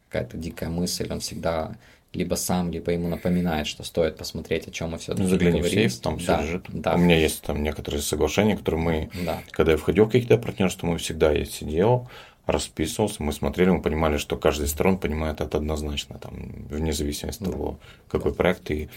какая-то 0.10 0.36
дикая 0.36 0.70
мысль, 0.70 1.08
он 1.10 1.22
всегда 1.22 1.78
либо 2.12 2.36
сам, 2.36 2.72
либо 2.72 2.91
ему 2.91 3.08
напоминает, 3.08 3.68
что 3.68 3.86
стоит 3.86 4.18
посмотреть, 4.18 4.68
о 4.68 4.72
чем 4.72 4.89
мы 4.89 4.97
все-таки 4.97 5.24
ну, 5.24 5.30
загляни 5.30 5.62
в 5.62 5.70
сейф, 5.70 5.97
там 5.99 6.18
все 6.18 6.28
да, 6.28 6.41
лежит. 6.41 6.66
Да. 6.68 6.95
У 6.95 6.97
меня 6.97 7.18
есть 7.18 7.41
там 7.41 7.64
некоторые 7.64 8.01
соглашения, 8.01 8.58
которые 8.58 8.82
мы, 8.82 9.10
да. 9.26 9.41
когда 9.51 9.72
я 9.72 9.78
входил 9.78 10.05
в 10.05 10.10
какие-то 10.10 10.38
партнерства, 10.38 10.88
мы 10.88 10.97
всегда 10.97 11.32
я 11.32 11.45
сидел, 11.45 12.10
расписывался, 12.45 13.24
мы 13.24 13.32
смотрели, 13.32 13.70
мы 13.70 13.82
понимали, 13.82 14.18
что 14.18 14.36
каждый 14.36 14.66
из 14.66 14.72
сторон 14.72 14.97
понимает 14.97 15.39
это 15.39 15.58
однозначно, 15.58 16.20
там, 16.20 16.34
вне 16.70 16.91
зависимости 16.91 17.43
от 17.43 17.51
того, 17.51 17.80
какой 18.10 18.34
проект, 18.34 18.70
и 18.72 18.89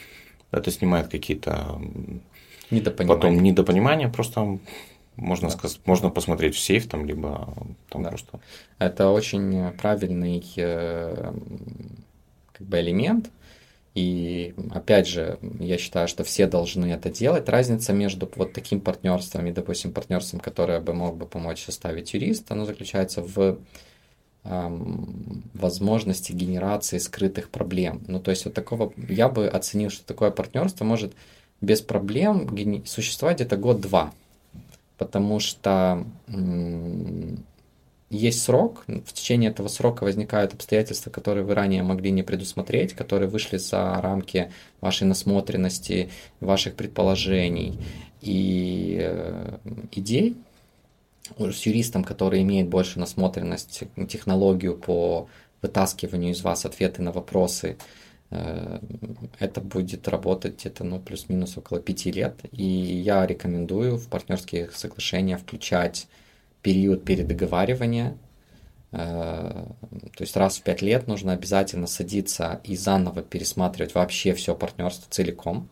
это 0.50 0.72
снимает 0.72 1.06
какие-то 1.06 1.80
недопонимания. 2.72 3.20
потом 3.20 3.42
недопонимания, 3.42 4.08
просто 4.08 4.58
можно 5.20 5.48
да. 5.48 5.54
сказать, 5.56 5.80
можно 5.84 6.10
посмотреть 6.10 6.54
в 6.54 6.60
сейф 6.60 6.88
там, 6.88 7.06
либо 7.06 7.54
там 7.88 8.02
да. 8.02 8.08
просто. 8.08 8.40
Это 8.78 9.10
очень 9.10 9.70
правильный 9.72 10.44
э, 10.56 11.32
как 12.52 12.66
бы 12.66 12.80
элемент, 12.80 13.30
и 13.94 14.54
опять 14.70 15.08
же, 15.08 15.38
я 15.58 15.76
считаю, 15.76 16.06
что 16.06 16.22
все 16.22 16.46
должны 16.46 16.86
это 16.86 17.10
делать. 17.10 17.48
Разница 17.48 17.92
между 17.92 18.30
вот 18.36 18.52
таким 18.52 18.80
партнерством 18.80 19.46
и, 19.46 19.52
допустим, 19.52 19.92
партнерством, 19.92 20.38
которое 20.40 20.80
бы 20.80 20.94
мог 20.94 21.16
бы 21.16 21.26
помочь 21.26 21.64
составить 21.64 22.14
юрист, 22.14 22.50
оно 22.52 22.66
заключается 22.66 23.20
в 23.20 23.58
эм, 24.44 25.42
возможности 25.54 26.30
генерации 26.30 26.98
скрытых 26.98 27.50
проблем. 27.50 28.02
Ну, 28.06 28.20
то 28.20 28.30
есть 28.30 28.44
вот 28.44 28.54
такого, 28.54 28.92
я 29.08 29.28
бы 29.28 29.48
оценил, 29.48 29.90
что 29.90 30.06
такое 30.06 30.30
партнерство 30.30 30.84
может 30.84 31.12
без 31.60 31.80
проблем 31.80 32.48
существовать 32.86 33.38
где-то 33.38 33.56
год-два, 33.56 34.12
потому 35.00 35.40
что 35.40 36.04
есть 38.10 38.42
срок, 38.42 38.84
в 38.86 39.12
течение 39.14 39.50
этого 39.50 39.68
срока 39.68 40.04
возникают 40.04 40.52
обстоятельства, 40.52 41.10
которые 41.10 41.42
вы 41.42 41.54
ранее 41.54 41.82
могли 41.82 42.10
не 42.10 42.22
предусмотреть, 42.22 42.92
которые 42.92 43.30
вышли 43.30 43.56
за 43.56 43.98
рамки 44.02 44.52
вашей 44.82 45.04
насмотренности, 45.04 46.10
ваших 46.40 46.74
предположений 46.74 47.78
и 48.20 48.98
э, 49.00 49.56
идей. 49.92 50.36
С 51.38 51.64
юристом, 51.64 52.04
который 52.04 52.42
имеет 52.42 52.68
больше 52.68 52.98
насмотренность, 52.98 53.84
технологию 54.06 54.76
по 54.76 55.28
вытаскиванию 55.62 56.32
из 56.32 56.42
вас 56.42 56.66
ответы 56.66 57.00
на 57.00 57.12
вопросы, 57.12 57.78
это 58.30 59.60
будет 59.60 60.06
работать 60.06 60.60
где-то 60.60 60.84
ну, 60.84 61.00
плюс-минус 61.00 61.56
около 61.58 61.80
пяти 61.80 62.12
лет. 62.12 62.36
И 62.52 62.64
я 62.64 63.26
рекомендую 63.26 63.96
в 63.96 64.08
партнерские 64.08 64.70
соглашения 64.72 65.36
включать 65.36 66.06
период 66.62 67.04
передоговаривания. 67.04 68.16
Э, 68.92 69.66
то 70.16 70.22
есть 70.22 70.36
раз 70.36 70.58
в 70.58 70.62
пять 70.62 70.82
лет 70.82 71.08
нужно 71.08 71.32
обязательно 71.32 71.86
садиться 71.86 72.60
и 72.64 72.76
заново 72.76 73.22
пересматривать 73.22 73.94
вообще 73.94 74.34
все 74.34 74.54
партнерство 74.54 75.06
целиком, 75.10 75.68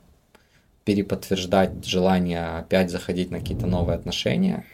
переподтверждать 0.84 1.84
желание 1.84 2.58
опять 2.58 2.90
заходить 2.90 3.30
на 3.30 3.38
какие-то 3.38 3.66
новые 3.66 3.96
отношения. 3.96 4.64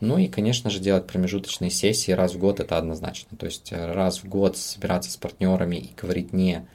Ну 0.00 0.18
и, 0.18 0.26
конечно 0.26 0.68
же, 0.68 0.80
делать 0.80 1.06
промежуточные 1.06 1.70
сессии 1.70 2.10
раз 2.12 2.34
в 2.34 2.38
год, 2.38 2.60
это 2.60 2.76
однозначно. 2.76 3.36
То 3.36 3.46
есть 3.46 3.72
э, 3.72 3.92
раз 3.92 4.22
в 4.22 4.28
год 4.28 4.56
собираться 4.56 5.10
с 5.10 5.16
партнерами 5.16 5.76
и 5.76 5.90
говорить 6.00 6.32
не 6.32 6.66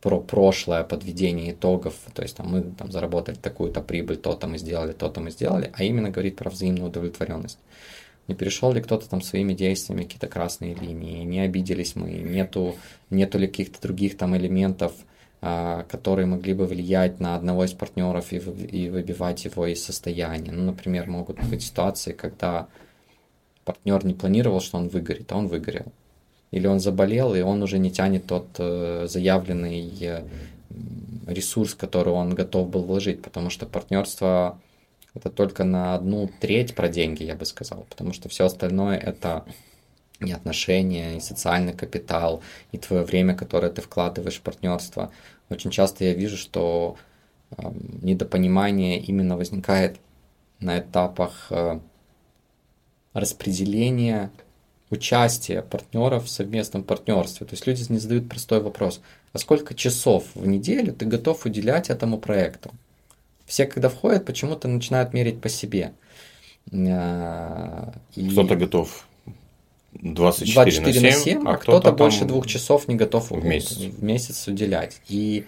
про 0.00 0.20
прошлое 0.20 0.84
подведение 0.84 1.52
итогов, 1.52 1.94
то 2.14 2.22
есть 2.22 2.36
там 2.36 2.48
мы 2.52 2.62
там 2.62 2.92
заработали 2.92 3.34
такую-то 3.36 3.80
прибыль, 3.80 4.16
то-то 4.16 4.46
мы 4.46 4.58
сделали, 4.58 4.92
то-то 4.92 5.20
мы 5.20 5.30
сделали, 5.30 5.72
а 5.74 5.82
именно 5.82 6.10
говорить 6.10 6.36
про 6.36 6.50
взаимную 6.50 6.88
удовлетворенность. 6.88 7.58
Не 8.28 8.34
перешел 8.34 8.72
ли 8.72 8.80
кто-то 8.80 9.08
там 9.08 9.22
своими 9.22 9.54
действиями 9.54 10.04
какие-то 10.04 10.28
красные 10.28 10.74
линии, 10.74 11.24
не 11.24 11.40
обиделись 11.40 11.96
мы, 11.96 12.10
нету, 12.10 12.76
нету 13.10 13.38
ли 13.38 13.48
каких-то 13.48 13.80
других 13.80 14.16
там 14.16 14.36
элементов, 14.36 14.92
а, 15.40 15.84
которые 15.84 16.26
могли 16.26 16.52
бы 16.52 16.66
влиять 16.66 17.20
на 17.20 17.34
одного 17.34 17.64
из 17.64 17.72
партнеров 17.72 18.32
и, 18.32 18.36
и 18.36 18.90
выбивать 18.90 19.44
его 19.46 19.66
из 19.66 19.82
состояния. 19.82 20.52
Ну, 20.52 20.64
например, 20.64 21.08
могут 21.08 21.42
быть 21.44 21.62
ситуации, 21.62 22.12
когда 22.12 22.68
партнер 23.64 24.04
не 24.04 24.14
планировал, 24.14 24.60
что 24.60 24.78
он 24.78 24.88
выгорит, 24.88 25.32
а 25.32 25.36
он 25.36 25.48
выгорел 25.48 25.86
или 26.50 26.66
он 26.66 26.80
заболел, 26.80 27.34
и 27.34 27.40
он 27.40 27.62
уже 27.62 27.78
не 27.78 27.90
тянет 27.90 28.26
тот 28.26 28.46
э, 28.58 29.06
заявленный 29.08 29.92
э, 30.00 30.24
ресурс, 31.26 31.74
который 31.74 32.12
он 32.12 32.34
готов 32.34 32.68
был 32.70 32.84
вложить, 32.84 33.22
потому 33.22 33.50
что 33.50 33.66
партнерство 33.66 34.58
это 35.14 35.30
только 35.30 35.64
на 35.64 35.94
одну 35.94 36.30
треть 36.40 36.74
про 36.74 36.88
деньги, 36.88 37.24
я 37.24 37.34
бы 37.34 37.44
сказал, 37.44 37.86
потому 37.88 38.12
что 38.12 38.28
все 38.28 38.46
остальное 38.46 38.96
это 38.96 39.44
и 40.20 40.32
отношения, 40.32 41.16
и 41.16 41.20
социальный 41.20 41.72
капитал, 41.72 42.42
и 42.72 42.78
твое 42.78 43.04
время, 43.04 43.34
которое 43.34 43.70
ты 43.70 43.82
вкладываешь 43.82 44.38
в 44.38 44.42
партнерство. 44.42 45.12
Очень 45.48 45.70
часто 45.70 46.04
я 46.04 46.14
вижу, 46.14 46.36
что 46.36 46.96
э, 47.50 47.62
недопонимание 48.02 48.98
именно 48.98 49.36
возникает 49.36 49.98
на 50.60 50.80
этапах 50.80 51.46
э, 51.50 51.78
распределения 53.12 54.30
участие 54.90 55.62
партнеров 55.62 56.24
в 56.26 56.28
совместном 56.28 56.82
партнерстве. 56.82 57.46
То 57.46 57.54
есть 57.54 57.66
люди 57.66 57.84
не 57.90 57.98
задают 57.98 58.28
простой 58.28 58.60
вопрос, 58.60 59.00
а 59.32 59.38
сколько 59.38 59.74
часов 59.74 60.24
в 60.34 60.46
неделю 60.46 60.92
ты 60.92 61.04
готов 61.04 61.44
уделять 61.46 61.90
этому 61.90 62.18
проекту? 62.18 62.70
Все, 63.46 63.66
когда 63.66 63.88
входят, 63.88 64.24
почему-то 64.24 64.68
начинают 64.68 65.12
мерить 65.12 65.40
по 65.40 65.48
себе. 65.48 65.92
А, 66.72 67.92
и... 68.14 68.28
Кто-то 68.30 68.56
готов 68.56 69.06
24, 69.94 70.54
24 70.54 71.00
на 71.00 71.12
7, 71.12 71.24
7 71.24 71.48
а, 71.48 71.52
а 71.52 71.56
кто-то, 71.56 71.92
больше 71.92 72.24
двух 72.24 72.46
часов 72.46 72.88
не 72.88 72.94
готов 72.94 73.30
в 73.30 73.44
месяц, 73.44 73.78
в 73.78 74.02
месяц 74.02 74.46
уделять. 74.46 75.00
И 75.08 75.44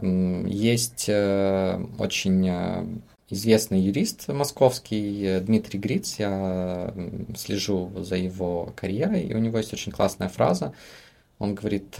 есть 0.00 1.06
э, 1.08 1.84
очень 1.98 2.48
э, 2.48 2.84
известный 3.30 3.80
юрист 3.80 4.28
московский 4.28 5.24
э, 5.24 5.40
Дмитрий 5.40 5.78
Гриц, 5.78 6.18
я 6.18 6.92
слежу 7.36 7.90
за 7.96 8.16
его 8.16 8.72
карьерой, 8.76 9.22
и 9.22 9.34
у 9.34 9.38
него 9.38 9.58
есть 9.58 9.72
очень 9.72 9.92
классная 9.92 10.28
фраза. 10.28 10.74
Он 11.38 11.54
говорит, 11.54 11.96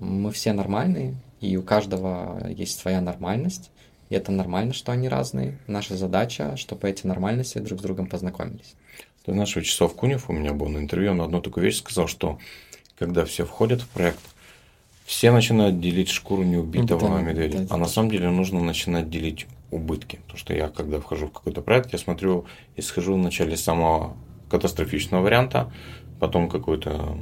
мы 0.00 0.32
все 0.32 0.54
нормальные, 0.54 1.16
и 1.42 1.54
у 1.58 1.62
каждого 1.62 2.48
есть 2.48 2.78
своя 2.78 3.02
нормальность, 3.02 3.70
и 4.08 4.14
это 4.14 4.32
нормально, 4.32 4.72
что 4.72 4.92
они 4.92 5.08
разные. 5.08 5.58
Наша 5.66 5.96
задача, 5.96 6.56
чтобы 6.56 6.88
эти 6.88 7.06
нормальности 7.06 7.58
друг 7.58 7.80
с 7.80 7.82
другом 7.82 8.06
познакомились. 8.06 8.74
Ты 9.24 9.32
знаешь, 9.32 9.56
Вячеслав 9.56 9.94
Кунев 9.94 10.28
у 10.28 10.32
меня 10.32 10.52
был 10.52 10.68
на 10.68 10.78
интервью, 10.78 11.12
он 11.12 11.20
одну 11.22 11.40
такую 11.40 11.64
вещь 11.64 11.78
сказал, 11.78 12.08
что 12.08 12.38
когда 12.98 13.24
все 13.24 13.44
входят 13.44 13.82
в 13.82 13.88
проект, 13.88 14.20
все 15.06 15.30
начинают 15.32 15.80
делить 15.80 16.08
шкуру 16.08 16.42
неубитого 16.42 17.08
да, 17.08 17.20
медведя. 17.20 17.58
Да, 17.58 17.64
да, 17.64 17.74
а 17.74 17.78
на 17.78 17.86
самом 17.86 18.10
деле 18.10 18.30
нужно 18.30 18.60
начинать 18.62 19.10
делить 19.10 19.46
убытки. 19.74 20.16
Потому 20.22 20.38
что 20.38 20.54
я, 20.54 20.68
когда 20.68 21.00
вхожу 21.00 21.26
в 21.26 21.32
какой-то 21.32 21.62
проект, 21.62 21.92
я 21.92 21.98
смотрю 21.98 22.46
и 22.76 22.82
схожу 22.82 23.14
вначале 23.14 23.56
самого 23.56 24.16
катастрофичного 24.48 25.22
варианта, 25.22 25.72
потом 26.20 26.48
какой-то 26.48 27.18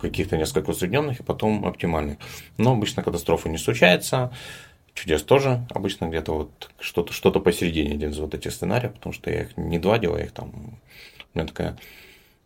каких-то 0.00 0.36
несколько 0.36 0.70
усредненных 0.70 1.20
и 1.20 1.22
потом 1.22 1.66
оптимальных. 1.66 2.18
Но 2.56 2.72
обычно 2.72 3.02
катастрофа 3.02 3.48
не 3.48 3.58
случается. 3.58 4.32
Чудес 4.94 5.22
тоже 5.22 5.66
обычно 5.70 6.06
где-то 6.06 6.32
вот 6.32 6.70
что-то 6.80 7.12
что 7.12 7.30
посередине 7.32 7.94
один 7.94 8.10
из 8.10 8.18
вот 8.18 8.34
этих 8.34 8.52
сценариев, 8.52 8.94
потому 8.94 9.12
что 9.12 9.30
я 9.30 9.42
их 9.42 9.56
не 9.56 9.78
два 9.78 9.98
делаю, 9.98 10.20
я 10.20 10.26
их 10.26 10.32
там, 10.32 10.80
у 11.34 11.38
меня 11.38 11.46
такая 11.46 11.78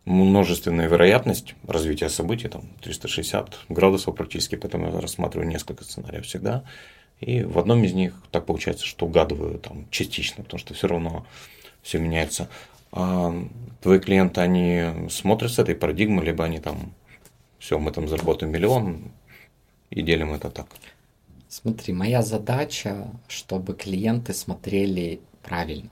множественная 0.05 0.87
вероятность 0.87 1.55
развития 1.67 2.09
событий, 2.09 2.49
там 2.49 2.63
360 2.81 3.57
градусов 3.69 4.15
практически, 4.15 4.55
поэтому 4.55 4.91
я 4.91 5.01
рассматриваю 5.01 5.47
несколько 5.47 5.83
сценариев 5.83 6.25
всегда. 6.25 6.63
И 7.23 7.43
в 7.43 7.57
одном 7.57 7.83
из 7.85 7.93
них 7.93 8.13
так 8.31 8.45
получается, 8.45 8.85
что 8.85 9.05
угадываю 9.05 9.57
там 9.57 9.87
частично, 9.89 10.43
потому 10.43 10.59
что 10.59 10.73
все 10.73 10.87
равно 10.87 11.25
все 11.81 11.97
меняется. 11.97 12.49
А 12.91 13.33
твои 13.81 13.99
клиенты, 13.99 14.41
они 14.41 15.09
смотрят 15.09 15.51
с 15.51 15.57
этой 15.57 15.73
парадигмы, 15.73 16.23
либо 16.23 16.43
они 16.43 16.59
там, 16.59 16.93
все, 17.59 17.79
мы 17.79 17.91
там 17.91 18.09
заработаем 18.09 18.51
миллион 18.51 19.11
и 19.89 20.01
делим 20.01 20.33
это 20.33 20.49
так. 20.49 20.67
Смотри, 21.47 21.93
моя 21.93 22.21
задача, 22.21 23.07
чтобы 23.27 23.73
клиенты 23.73 24.33
смотрели 24.33 25.21
правильно. 25.43 25.91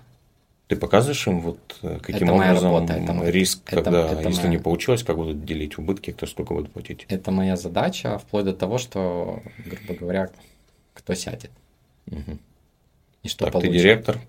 Ты 0.67 0.75
показываешь 0.75 1.27
им, 1.27 1.39
вот 1.41 1.79
э, 1.81 1.99
каким 2.01 2.29
это 2.29 2.33
образом 2.33 2.73
работа, 2.73 2.93
это 2.93 3.29
риск, 3.29 3.61
это, 3.67 3.83
когда, 3.83 4.11
это 4.11 4.27
если 4.27 4.47
моя... 4.47 4.51
не 4.51 4.57
получилось, 4.57 5.03
как 5.03 5.17
будут 5.17 5.45
делить 5.45 5.77
убытки, 5.77 6.11
кто 6.11 6.25
сколько 6.25 6.53
будет 6.53 6.71
платить? 6.71 7.05
Это 7.09 7.31
моя 7.31 7.55
задача, 7.55 8.17
вплоть 8.17 8.45
до 8.45 8.53
того, 8.53 8.77
что, 8.77 9.41
грубо 9.65 9.99
говоря, 9.99 10.29
кто 10.93 11.13
сядет. 11.13 11.51
Угу. 12.07 12.37
И 13.23 13.27
что 13.27 13.45
так, 13.45 13.53
получит. 13.53 13.71
ты 13.71 13.77
директор, 13.77 14.19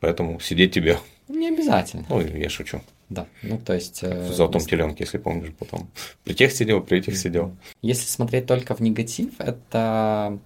поэтому 0.00 0.40
сидеть 0.40 0.74
тебе. 0.74 0.98
Не 1.28 1.48
обязательно. 1.48 2.04
Ну, 2.08 2.20
я 2.20 2.48
шучу. 2.48 2.82
Да, 3.08 3.26
ну 3.42 3.58
то 3.58 3.74
есть... 3.74 4.02
В 4.02 4.32
золотом 4.32 4.60
теленке, 4.60 5.04
если 5.04 5.18
помнишь, 5.18 5.52
потом. 5.58 5.88
При 6.24 6.34
тех 6.34 6.52
сидел, 6.52 6.80
при 6.80 6.98
этих 6.98 7.16
сидел. 7.16 7.56
Если 7.82 8.06
смотреть 8.06 8.46
только 8.46 8.74
в 8.74 8.80
негатив, 8.80 9.32
это 9.38 10.38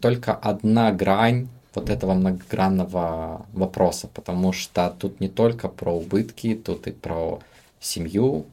только 0.00 0.34
одна 0.34 0.92
грань 0.92 1.48
вот 1.74 1.90
этого 1.90 2.14
многогранного 2.14 3.46
вопроса, 3.52 4.08
потому 4.12 4.52
что 4.52 4.94
тут 4.98 5.20
не 5.20 5.28
только 5.28 5.68
про 5.68 5.92
убытки, 5.92 6.54
тут 6.54 6.86
и 6.86 6.92
про 6.92 7.40
семью, 7.80 8.46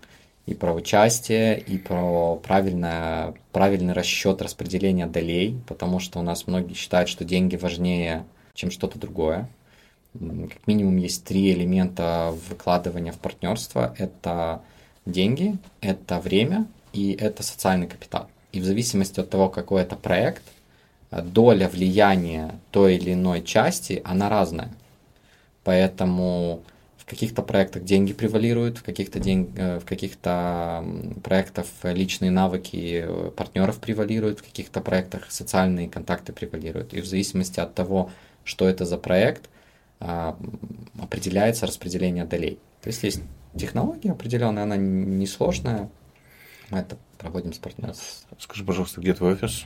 и 0.49 0.55
про 0.55 0.73
участие, 0.73 1.59
и 1.59 1.77
про 1.77 2.35
правильное, 2.35 3.35
правильный 3.51 3.93
расчет 3.93 4.41
распределения 4.41 5.05
долей, 5.05 5.61
потому 5.67 5.99
что 5.99 6.17
у 6.17 6.23
нас 6.23 6.47
многие 6.47 6.73
считают, 6.73 7.07
что 7.07 7.23
деньги 7.23 7.55
важнее, 7.55 8.25
чем 8.55 8.71
что-то 8.71 8.97
другое. 8.97 9.47
Как 10.13 10.65
минимум 10.65 10.97
есть 10.97 11.23
три 11.23 11.53
элемента 11.53 12.33
выкладывания 12.49 13.11
в 13.11 13.19
партнерство. 13.19 13.93
Это 13.99 14.63
деньги, 15.05 15.55
это 15.81 16.19
время 16.19 16.65
и 16.93 17.11
это 17.11 17.43
социальный 17.43 17.85
капитал. 17.85 18.27
И 18.51 18.59
в 18.59 18.65
зависимости 18.65 19.19
от 19.19 19.29
того, 19.29 19.49
какой 19.49 19.83
это 19.83 19.95
проект– 19.95 20.41
доля 21.11 21.69
влияния 21.69 22.55
той 22.71 22.95
или 22.95 23.13
иной 23.13 23.43
части, 23.43 24.01
она 24.03 24.29
разная. 24.29 24.71
Поэтому 25.63 26.63
каких-то 27.09 27.41
проектах 27.41 27.83
деньги 27.83 28.13
превалируют, 28.13 28.77
в 28.77 28.83
каких-то, 28.83 29.19
день, 29.19 29.51
э, 29.57 29.79
в 29.79 29.85
каких-то 29.85 30.85
проектах 31.23 31.65
личные 31.83 32.31
навыки 32.31 33.07
партнеров 33.35 33.79
превалируют, 33.79 34.39
в 34.39 34.43
каких-то 34.43 34.81
проектах 34.81 35.31
социальные 35.31 35.89
контакты 35.89 36.33
превалируют. 36.33 36.93
И 36.93 37.01
в 37.01 37.05
зависимости 37.05 37.59
от 37.59 37.73
того, 37.73 38.11
что 38.43 38.67
это 38.67 38.85
за 38.85 38.97
проект, 38.97 39.49
а, 39.99 40.37
определяется 40.99 41.65
распределение 41.65 42.25
долей. 42.25 42.59
То 42.81 42.87
есть 42.87 43.03
есть 43.03 43.21
технология 43.55 44.11
определенная, 44.11 44.63
она 44.63 44.77
несложная. 44.77 45.89
Мы 46.69 46.79
это 46.79 46.97
проводим 47.17 47.53
с 47.53 47.57
партнером. 47.57 47.95
Скажи, 48.37 48.63
пожалуйста, 48.63 49.01
где 49.01 49.13
твой 49.13 49.33
офис? 49.33 49.65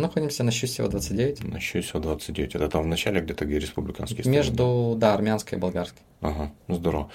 Находимся 0.00 0.44
на 0.44 0.50
Щусева 0.50 0.88
29. 0.88 1.44
На 1.44 1.60
Щусева 1.60 2.00
29. 2.00 2.54
Это 2.54 2.68
там 2.68 2.82
в 2.82 2.86
начале 2.86 3.20
где-то, 3.20 3.44
где 3.44 3.58
республиканский 3.58 4.28
Между, 4.28 4.94
да, 4.96 5.14
армянской 5.14 5.58
и 5.58 5.60
болгарской. 5.60 6.00
Ага, 6.20 6.50
здорово. 6.68 7.10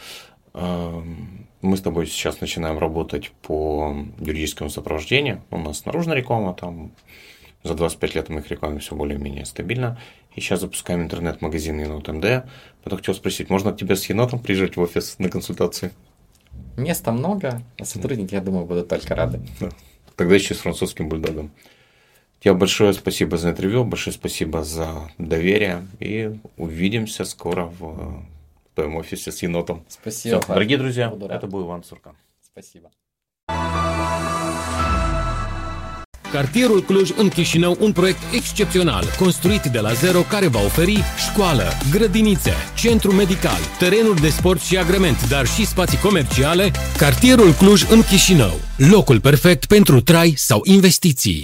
Мы 0.54 1.78
с 1.78 1.82
тобой 1.82 2.06
сейчас 2.08 2.42
начинаем 2.42 2.78
работать 2.78 3.32
по 3.42 3.96
юридическому 4.20 4.70
сопровождению. 4.70 5.42
У 5.52 5.58
нас 5.58 5.86
наружная 5.86 6.16
реклама, 6.16 6.54
там 6.54 6.92
за 7.64 7.74
25 7.74 8.16
лет 8.16 8.30
мы 8.30 8.42
их 8.42 8.52
рекламируем 8.52 8.82
все 8.82 8.96
более-менее 8.96 9.46
стабильно. 9.46 10.00
И 10.36 10.42
сейчас 10.42 10.62
запускаем 10.62 11.02
интернет-магазин 11.02 11.80
Енот 11.80 12.08
МД. 12.08 12.46
Потом 12.84 13.00
хотел 13.00 13.16
спросить, 13.16 13.50
можно 13.50 13.74
к 13.74 13.78
тебе 13.78 13.96
с 13.96 14.06
енотом 14.10 14.40
приезжать 14.40 14.78
в 14.78 14.82
офис 14.82 15.18
на 15.18 15.30
консультации? 15.30 15.92
Места 16.78 17.12
много, 17.12 17.64
а 17.80 17.86
сотрудники, 17.86 18.36
я 18.36 18.42
думаю, 18.42 18.66
будут 18.66 18.90
только 18.90 19.16
рады. 19.16 19.40
Тогда 20.16 20.36
еще 20.36 20.54
с 20.54 20.60
французским 20.60 21.10
бульдогом. 21.10 21.52
Тебе 22.45 22.55
большое 22.55 22.93
спасибо 22.95 23.37
за 23.37 23.51
интервью, 23.51 23.85
большое 23.85 24.15
спасибо 24.15 24.65
за 24.65 25.11
доверие. 25.19 25.87
И 25.99 26.31
увидимся 26.57 27.25
скоро 27.25 27.67
в 27.67 28.25
твоем 28.75 28.97
офисе 28.97 29.31
с 29.31 29.43
енотом. 29.43 29.85
Спасибо. 29.89 30.41
Все, 30.41 30.53
дорогие 30.53 30.79
друзья, 30.79 31.13
это 31.29 31.47
был 31.47 31.65
Иван 31.65 31.85
Суркан. 31.85 32.15
Спасибо. 32.43 32.91
Cartierul 36.33 36.83
Cluj 36.83 37.11
în 37.17 37.29
Chișinău 37.29 37.77
un 37.81 37.93
proiect 37.93 38.35
excepțional, 38.35 39.05
construit 39.19 39.63
de 39.63 39.79
la 39.79 39.93
zero 39.93 40.21
care 40.21 40.47
va 40.47 40.61
oferi 40.65 41.03
școală, 41.31 41.65
grădinițe, 41.91 42.53
centru 42.77 43.13
medical, 43.13 43.59
terenuri 43.79 44.21
de 44.21 44.29
sport 44.29 44.61
și 44.61 44.79
agrement, 44.79 45.29
dar 45.29 45.47
și 45.47 45.67
spații 45.67 45.99
comerciale. 45.99 46.71
Cartierul 46.97 47.53
Cluj 47.53 47.83
în 47.91 48.03
Chișinău, 48.03 48.61
locul 48.77 49.21
perfect 49.21 49.67
pentru 49.67 50.01
trai 50.01 50.33
sau 50.37 50.61
investiții. 50.65 51.43